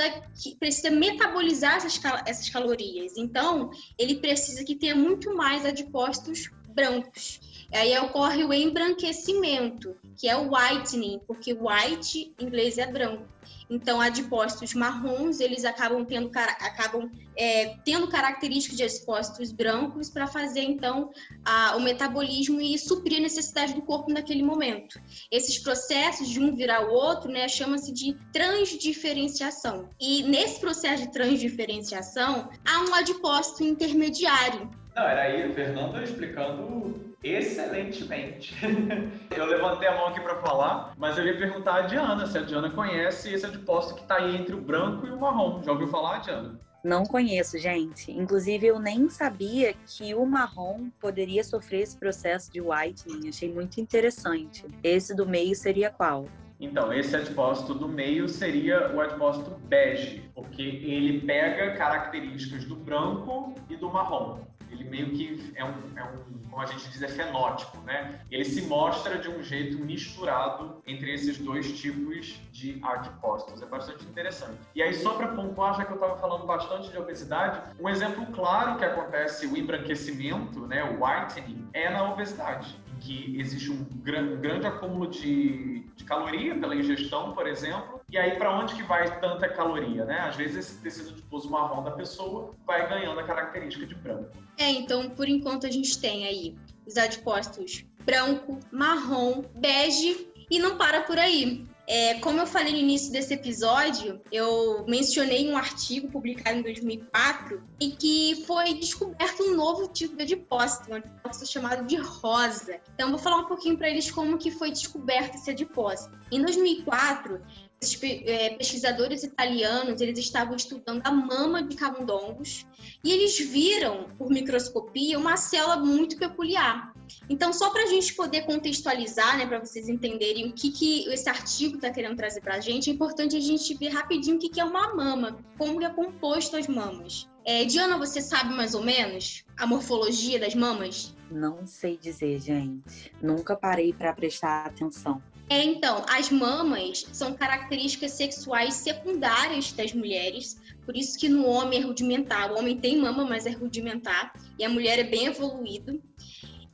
precisa 0.58 0.90
metabolizar 0.90 1.76
essas, 1.76 2.00
essas 2.26 2.50
calorias. 2.50 3.16
Então, 3.16 3.70
ele 3.98 4.16
precisa 4.16 4.64
que 4.64 4.74
tenha 4.74 4.94
muito 4.94 5.34
mais 5.34 5.64
adipócitos 5.64 6.50
brancos. 6.74 7.40
Aí 7.72 7.96
ocorre 7.98 8.44
o 8.44 8.52
embranquecimento, 8.52 9.96
que 10.16 10.28
é 10.28 10.36
o 10.36 10.50
whitening, 10.52 11.20
porque 11.26 11.52
white 11.52 12.34
em 12.38 12.44
inglês 12.44 12.78
é 12.78 12.86
branco. 12.86 13.26
Então, 13.68 14.00
adipócitos 14.00 14.74
marrons, 14.74 15.40
eles 15.40 15.64
acabam 15.64 16.04
tendo, 16.04 16.30
acabam, 16.34 17.10
é, 17.36 17.76
tendo 17.84 18.08
características 18.08 18.76
de 18.76 18.84
adipócitos 18.84 19.52
brancos 19.52 20.08
para 20.08 20.26
fazer, 20.26 20.62
então, 20.62 21.10
a, 21.44 21.76
o 21.76 21.80
metabolismo 21.80 22.60
e 22.60 22.78
suprir 22.78 23.18
a 23.18 23.22
necessidade 23.22 23.74
do 23.74 23.82
corpo 23.82 24.12
naquele 24.12 24.42
momento. 24.42 25.00
Esses 25.30 25.58
processos, 25.58 26.28
de 26.28 26.40
um 26.40 26.54
virar 26.54 26.88
o 26.88 26.92
outro, 26.92 27.30
né, 27.30 27.48
chama-se 27.48 27.92
de 27.92 28.16
transdiferenciação. 28.32 29.88
E 30.00 30.22
nesse 30.22 30.60
processo 30.60 31.02
de 31.04 31.12
transdiferenciação, 31.12 32.48
há 32.64 32.80
um 32.88 32.94
adipócito 32.94 33.64
intermediário. 33.64 34.70
Não, 34.96 35.06
era 35.06 35.24
aí 35.24 35.42
a 35.42 35.50
Fernanda 35.52 36.02
explicando 36.02 37.14
excelentemente. 37.22 38.56
eu 39.36 39.44
levantei 39.44 39.86
a 39.88 39.94
mão 39.94 40.06
aqui 40.06 40.20
para 40.20 40.36
falar, 40.36 40.94
mas 40.96 41.18
eu 41.18 41.26
ia 41.26 41.36
perguntar 41.36 41.74
a 41.74 41.82
Diana 41.82 42.26
se 42.26 42.38
a 42.38 42.40
Diana 42.40 42.70
conhece 42.70 43.30
esse 43.30 43.44
adipócito 43.44 43.96
que 43.96 44.00
está 44.00 44.16
aí 44.16 44.34
entre 44.34 44.54
o 44.54 44.60
branco 44.60 45.06
e 45.06 45.10
o 45.10 45.20
marrom. 45.20 45.62
Já 45.62 45.72
ouviu 45.72 45.88
falar, 45.88 46.20
Diana? 46.20 46.58
Não 46.82 47.04
conheço, 47.04 47.58
gente. 47.58 48.10
Inclusive, 48.10 48.68
eu 48.68 48.78
nem 48.78 49.10
sabia 49.10 49.74
que 49.86 50.14
o 50.14 50.24
marrom 50.24 50.88
poderia 50.98 51.44
sofrer 51.44 51.82
esse 51.82 51.98
processo 51.98 52.50
de 52.50 52.62
whitening. 52.62 53.28
Achei 53.28 53.52
muito 53.52 53.78
interessante. 53.78 54.64
Esse 54.82 55.14
do 55.14 55.26
meio 55.26 55.54
seria 55.54 55.90
qual? 55.90 56.24
Então, 56.58 56.90
esse 56.90 57.14
adipócito 57.14 57.74
do 57.74 57.86
meio 57.86 58.26
seria 58.30 58.90
o 58.94 59.00
adipócito 59.02 59.50
bege, 59.68 60.30
porque 60.34 60.62
ele 60.62 61.20
pega 61.20 61.76
características 61.76 62.64
do 62.64 62.76
branco 62.76 63.54
e 63.68 63.76
do 63.76 63.90
marrom 63.90 64.38
ele 64.70 64.84
meio 64.84 65.10
que 65.10 65.52
é 65.54 65.64
um, 65.64 65.74
é 65.96 66.04
um, 66.04 66.48
como 66.50 66.60
a 66.60 66.66
gente 66.66 66.88
diz, 66.88 67.02
é 67.02 67.08
fenótipo, 67.08 67.78
né? 67.82 68.20
Ele 68.30 68.44
se 68.44 68.62
mostra 68.62 69.18
de 69.18 69.28
um 69.28 69.42
jeito 69.42 69.78
misturado 69.78 70.82
entre 70.86 71.12
esses 71.12 71.38
dois 71.38 71.78
tipos 71.78 72.40
de 72.50 72.80
adipócitos. 72.82 73.60
É 73.60 73.66
bastante 73.66 74.04
interessante. 74.04 74.58
E 74.74 74.82
aí, 74.82 74.94
só 74.94 75.14
para 75.14 75.28
pontuar, 75.28 75.76
já 75.76 75.84
que 75.84 75.92
eu 75.92 75.96
estava 75.96 76.16
falando 76.18 76.46
bastante 76.46 76.90
de 76.90 76.98
obesidade, 76.98 77.60
um 77.78 77.88
exemplo 77.88 78.24
claro 78.26 78.78
que 78.78 78.84
acontece 78.84 79.46
o 79.46 79.56
embranquecimento, 79.56 80.66
né, 80.66 80.82
o 80.82 81.04
whitening, 81.04 81.68
é 81.72 81.90
na 81.90 82.10
obesidade 82.10 82.85
que 83.00 83.38
existe 83.38 83.70
um, 83.70 83.84
grande 83.84 84.66
acúmulo 84.66 85.08
de, 85.08 85.84
de, 85.96 86.04
caloria 86.04 86.54
pela 86.58 86.74
ingestão, 86.74 87.32
por 87.32 87.46
exemplo, 87.46 88.00
e 88.08 88.16
aí 88.16 88.36
para 88.36 88.58
onde 88.58 88.74
que 88.74 88.82
vai 88.82 89.20
tanta 89.20 89.48
caloria, 89.48 90.04
né? 90.04 90.20
Às 90.20 90.36
vezes 90.36 90.56
esse 90.56 90.80
tecido 90.80 91.10
adiposo 91.10 91.50
marrom 91.50 91.82
da 91.82 91.90
pessoa 91.90 92.52
vai 92.66 92.88
ganhando 92.88 93.18
a 93.20 93.24
característica 93.24 93.86
de 93.86 93.94
branco. 93.94 94.30
É, 94.58 94.70
então 94.70 95.10
por 95.10 95.28
enquanto 95.28 95.66
a 95.66 95.70
gente 95.70 95.98
tem 96.00 96.26
aí 96.26 96.56
os 96.86 96.96
adipócitos 96.96 97.84
branco, 98.04 98.60
marrom, 98.70 99.42
bege 99.56 100.28
e 100.50 100.58
não 100.58 100.76
para 100.76 101.02
por 101.02 101.18
aí. 101.18 101.66
É, 101.88 102.14
como 102.14 102.40
eu 102.40 102.46
falei 102.46 102.72
no 102.72 102.78
início 102.78 103.12
desse 103.12 103.32
episódio, 103.34 104.20
eu 104.32 104.84
mencionei 104.88 105.48
um 105.48 105.56
artigo 105.56 106.08
publicado 106.08 106.58
em 106.58 106.62
2004 106.62 107.62
em 107.80 107.90
que 107.90 108.44
foi 108.44 108.74
descoberto 108.74 109.42
um 109.44 109.54
novo 109.54 109.86
tipo 109.88 110.16
de 110.16 110.22
adipócito, 110.22 110.90
um 110.90 110.94
adipócito 110.94 111.46
chamado 111.46 111.86
de 111.86 111.96
rosa. 111.96 112.80
Então, 112.94 113.10
vou 113.10 113.18
falar 113.18 113.38
um 113.38 113.46
pouquinho 113.46 113.78
para 113.78 113.88
eles 113.88 114.10
como 114.10 114.36
que 114.36 114.50
foi 114.50 114.70
descoberto 114.70 115.36
esse 115.36 115.50
adipócito. 115.50 116.18
Em 116.32 116.42
2004, 116.42 117.40
esses 117.80 118.02
é, 118.02 118.50
pesquisadores 118.50 119.22
italianos 119.22 120.00
eles 120.00 120.18
estavam 120.18 120.56
estudando 120.56 121.02
a 121.04 121.10
mama 121.10 121.62
de 121.62 121.76
camundongos 121.76 122.66
e 123.04 123.12
eles 123.12 123.38
viram 123.38 124.08
por 124.16 124.30
microscopia 124.30 125.18
uma 125.18 125.36
célula 125.36 125.76
muito 125.76 126.16
peculiar. 126.16 126.94
Então, 127.28 127.52
só 127.52 127.70
para 127.70 127.84
a 127.84 127.86
gente 127.86 128.14
poder 128.14 128.42
contextualizar, 128.42 129.38
né, 129.38 129.46
para 129.46 129.60
vocês 129.60 129.88
entenderem 129.88 130.48
o 130.48 130.52
que, 130.52 130.70
que 130.70 131.08
esse 131.08 131.28
artigo 131.28 131.76
está 131.76 131.90
querendo 131.90 132.16
trazer 132.16 132.40
para 132.40 132.56
a 132.56 132.60
gente, 132.60 132.90
é 132.90 132.92
importante 132.92 133.36
a 133.36 133.40
gente 133.40 133.74
ver 133.74 133.90
rapidinho 133.90 134.36
o 134.36 134.38
que, 134.38 134.48
que 134.48 134.60
é 134.60 134.64
uma 134.64 134.94
mama, 134.94 135.38
como 135.56 135.82
é 135.84 135.90
composto 135.90 136.56
as 136.56 136.66
mamas. 136.66 137.28
É, 137.44 137.64
Diana, 137.64 137.96
você 137.96 138.20
sabe 138.20 138.52
mais 138.54 138.74
ou 138.74 138.82
menos 138.82 139.44
a 139.56 139.66
morfologia 139.66 140.38
das 140.40 140.54
mamas? 140.54 141.14
Não 141.30 141.64
sei 141.64 141.96
dizer, 141.96 142.40
gente. 142.40 143.12
Nunca 143.22 143.56
parei 143.56 143.92
para 143.92 144.12
prestar 144.12 144.66
atenção. 144.66 145.22
É, 145.48 145.62
então, 145.62 146.04
as 146.08 146.30
mamas 146.30 147.06
são 147.12 147.32
características 147.34 148.12
sexuais 148.12 148.74
secundárias 148.74 149.70
das 149.72 149.92
mulheres, 149.92 150.60
por 150.84 150.96
isso 150.96 151.16
que 151.18 151.28
no 151.28 151.46
homem 151.46 151.80
é 151.80 151.82
rudimentar. 151.82 152.52
O 152.52 152.58
homem 152.58 152.76
tem 152.76 152.96
mama, 152.96 153.24
mas 153.24 153.46
é 153.46 153.50
rudimentar, 153.50 154.32
e 154.58 154.64
a 154.64 154.68
mulher 154.68 154.98
é 154.98 155.04
bem 155.04 155.26
evoluído. 155.26 156.02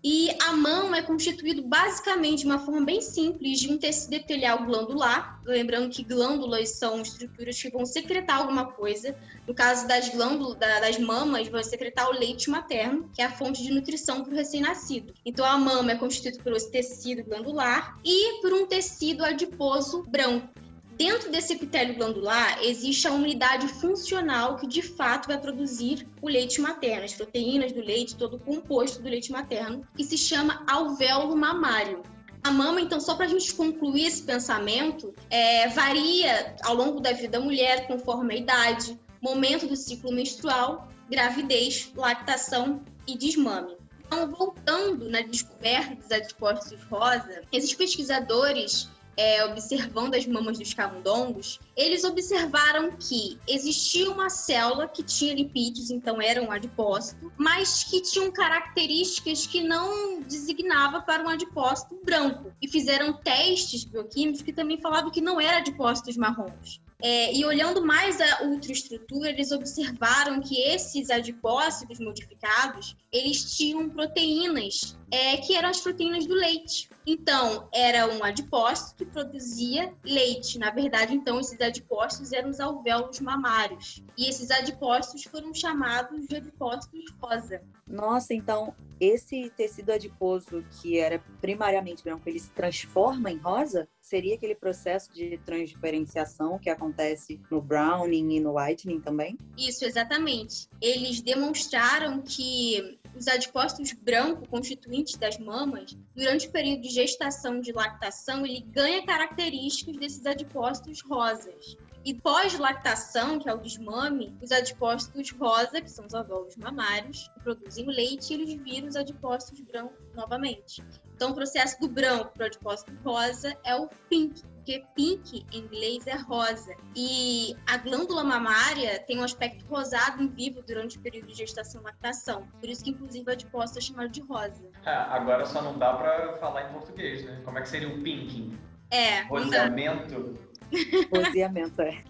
E 0.04 0.30
a 0.42 0.52
mama 0.52 0.97
é 0.97 1.02
constituído 1.02 1.62
basicamente 1.62 2.40
de 2.40 2.47
uma 2.47 2.59
forma 2.59 2.85
bem 2.85 3.00
simples 3.00 3.61
de 3.61 3.73
um 3.73 3.78
tecido 3.78 4.14
epitelial 4.14 4.64
glandular. 4.64 5.40
Lembrando 5.44 5.90
que 5.90 6.02
glândulas 6.02 6.71
são 6.71 7.00
estruturas 7.00 7.62
que 7.62 7.71
vão 7.71 7.87
secretar 7.87 8.38
alguma 8.38 8.73
coisa. 8.73 9.16
No 9.47 9.54
caso 9.54 9.87
das 9.87 10.09
glândulas, 10.09 10.59
das 10.59 10.99
mamas, 10.99 11.47
vão 11.47 11.62
secretar 11.62 12.09
o 12.09 12.18
leite 12.18 12.50
materno, 12.50 13.09
que 13.14 13.23
é 13.23 13.26
a 13.26 13.30
fonte 13.30 13.62
de 13.62 13.73
nutrição 13.73 14.25
para 14.25 14.32
o 14.32 14.37
recém-nascido. 14.37 15.14
Então 15.25 15.47
a 15.47 15.56
mama 15.56 15.92
é 15.92 15.97
constituída 15.97 16.42
por 16.42 16.52
esse 16.52 16.71
tecido 16.71 17.23
glandular 17.23 17.97
e 18.04 18.40
por 18.40 18.52
um 18.52 18.66
tecido 18.66 19.25
adiposo 19.25 20.02
branco. 20.09 20.62
Dentro 21.02 21.32
desse 21.32 21.54
epitélio 21.54 21.97
glandular 21.97 22.62
existe 22.62 23.09
a 23.09 23.12
unidade 23.12 23.66
funcional 23.66 24.54
que 24.54 24.68
de 24.68 24.80
fato 24.80 25.26
vai 25.26 25.37
produzir 25.37 26.06
o 26.23 26.28
leite 26.28 26.61
materno, 26.61 27.04
as 27.04 27.12
proteínas 27.12 27.73
do 27.73 27.80
leite, 27.80 28.14
todo 28.14 28.37
o 28.37 28.38
composto 28.38 29.02
do 29.02 29.09
leite 29.09 29.32
materno, 29.32 29.85
que 29.97 30.04
se 30.04 30.16
chama 30.16 30.64
alvéolo 30.64 31.37
mamário. 31.37 32.04
A 32.44 32.52
mama, 32.52 32.80
então, 32.80 33.00
só 33.00 33.16
para 33.16 33.26
a 33.26 33.28
gente 33.28 33.52
concluir 33.52 34.06
esse 34.06 34.23
pensamento, 34.23 35.12
é, 35.28 35.66
varia 35.71 36.54
ao 36.62 36.76
longo 36.76 37.00
da 37.00 37.11
vida 37.11 37.30
da 37.30 37.40
mulher, 37.40 37.88
conforme 37.88 38.35
a 38.35 38.37
idade, 38.37 38.97
momento 39.21 39.66
do 39.66 39.75
ciclo 39.75 40.12
menstrual, 40.12 40.87
gravidez, 41.11 41.90
lactação 41.97 42.80
e 43.09 43.18
desmame. 43.18 43.76
Então, 44.06 44.30
voltando 44.30 45.11
na 45.11 45.23
descoberta 45.23 45.97
dos 45.97 46.12
adipócitos 46.12 46.80
rosa, 46.85 47.42
esses 47.50 47.75
pesquisadores 47.75 48.88
é, 49.16 49.45
observando 49.45 50.14
as 50.14 50.26
mamas 50.26 50.59
dos 50.59 50.73
camundongos, 50.73 51.61
eles 51.76 52.04
observaram 52.04 52.92
que 52.92 53.38
existia 53.47 54.11
uma 54.11 54.31
célula 54.31 54.88
que 54.88 55.02
tinha 55.02 55.35
lipídios, 55.35 55.90
então 55.90 56.21
era 56.21 56.42
um 56.42 56.50
adipócito, 56.50 57.33
mas 57.37 57.85
que 57.85 58.00
tinham 58.00 58.31
características 58.31 59.47
que 59.47 59.62
não 59.62 60.21
designava 60.23 61.00
para 61.00 61.23
um 61.23 61.28
adipócito 61.28 61.99
branco. 62.04 62.52
E 62.61 62.69
fizeram 62.69 63.12
testes 63.12 63.85
bioquímicos 63.85 64.42
que 64.42 64.52
também 64.52 64.81
falavam 64.81 65.11
que 65.11 65.21
não 65.21 65.40
era 65.40 65.59
adipócitos 65.59 66.16
marrons. 66.16 66.81
É, 67.02 67.35
e 67.35 67.44
olhando 67.44 67.85
mais 67.85 68.21
a 68.21 68.44
ultraestrutura, 68.44 69.30
eles 69.30 69.50
observaram 69.50 70.40
que 70.40 70.61
esses 70.61 71.11
adipócitos 71.11 71.99
modificados, 71.99 72.97
eles 73.12 73.56
tinham 73.56 73.88
proteínas, 73.90 74.97
é, 75.11 75.37
que 75.38 75.56
eram 75.56 75.68
as 75.68 75.80
proteínas 75.80 76.26
do 76.26 76.35
leite. 76.35 76.88
Então, 77.04 77.68
era 77.75 78.06
um 78.06 78.23
adipócito 78.23 78.94
que 79.04 79.04
produzia 79.04 79.92
leite. 80.04 80.61
Na 80.61 80.71
verdade, 80.71 81.12
então, 81.12 81.40
esses 81.40 81.61
adipócitos 81.61 82.32
eram 82.32 82.50
os 82.50 82.61
alvéolos 82.61 83.18
mamários. 83.18 84.00
E 84.16 84.28
esses 84.28 84.52
adipócitos 84.52 85.25
foram 85.25 85.52
chamados 85.52 86.28
de 86.28 86.37
adipócitos 86.37 87.12
rosa. 87.21 87.61
Nossa, 87.85 88.32
então 88.32 88.75
esse 89.00 89.50
tecido 89.56 89.90
adiposo 89.90 90.64
que 90.71 90.97
era 90.97 91.18
primariamente 91.40 92.04
branco, 92.04 92.28
ele 92.28 92.38
se 92.38 92.50
transforma 92.50 93.32
em 93.32 93.38
rosa? 93.38 93.88
Seria 94.02 94.35
aquele 94.35 94.56
processo 94.56 95.12
de 95.14 95.38
transdiferenciação 95.38 96.59
que 96.59 96.68
acontece 96.68 97.40
no 97.49 97.62
browning 97.62 98.35
e 98.35 98.40
no 98.40 98.59
whitening 98.59 99.00
também? 99.00 99.38
Isso, 99.56 99.85
exatamente. 99.85 100.68
Eles 100.80 101.21
demonstraram 101.21 102.21
que 102.21 102.99
os 103.14 103.28
adipócitos 103.28 103.92
brancos 103.92 104.49
constituintes 104.49 105.16
das 105.16 105.38
mamas, 105.38 105.97
durante 106.16 106.49
o 106.49 106.50
período 106.50 106.82
de 106.82 106.88
gestação 106.88 107.61
de 107.61 107.73
lactação, 107.73 108.44
ele 108.44 108.61
ganha 108.61 109.06
características 109.06 109.97
desses 109.97 110.26
adipócitos 110.26 111.00
rosas. 111.00 111.76
E 112.04 112.14
pós-lactação, 112.14 113.38
que 113.38 113.49
é 113.49 113.54
o 113.54 113.59
desmame, 113.59 114.37
os 114.42 114.50
adipócitos 114.50 115.30
rosa, 115.30 115.80
que 115.80 115.90
são 115.90 116.06
os 116.06 116.14
ovólulos 116.14 116.56
mamários, 116.56 117.28
que 117.35 117.40
produzem 117.40 117.87
leite, 117.87 118.35
eles 118.35 118.54
viram 118.54 118.88
os 118.88 118.97
adipócitos 118.97 119.61
brancos 119.61 119.97
novamente. 120.14 120.82
Então, 121.14 121.30
o 121.30 121.35
processo 121.35 121.80
do 121.80 121.88
branco 121.88 122.32
para 122.32 122.44
o 122.44 122.47
adipócito 122.47 122.92
rosa 123.04 123.56
é 123.64 123.76
o 123.76 123.88
pink, 124.09 124.42
porque 124.56 124.85
pink 124.97 125.47
em 125.52 125.59
inglês 125.59 126.06
é 126.09 126.16
rosa. 126.16 126.75
E 126.97 127.56
a 127.66 127.76
glândula 127.76 128.25
mamária 128.25 128.99
tem 129.00 129.21
um 129.21 129.23
aspecto 129.23 129.64
rosado 129.66 130.21
em 130.21 130.28
vivo 130.28 130.62
durante 130.62 130.99
o 130.99 131.00
período 131.00 131.28
de 131.28 131.35
gestação 131.35 131.80
e 131.82 131.85
lactação. 131.85 132.49
Por 132.61 132.68
isso 132.68 132.82
que, 132.82 132.90
inclusive, 132.90 133.28
o 133.28 133.32
adipócito 133.32 133.78
é 133.78 133.82
chamado 133.82 134.09
de 134.09 134.21
rosa. 134.23 134.68
É, 134.85 134.92
agora 134.92 135.47
só 135.47 135.62
não 135.62 135.78
dá 135.78 135.92
para 135.92 136.37
falar 136.38 136.68
em 136.68 136.73
português, 136.73 137.25
né? 137.25 137.40
Como 137.44 137.56
é 137.59 137.62
que 137.62 137.68
seria 137.68 137.88
o 137.88 138.02
pinking? 138.02 138.59
É. 138.90 139.23
Roseamento? 139.23 140.51
Roseamento, 141.14 141.83
é. 141.83 142.02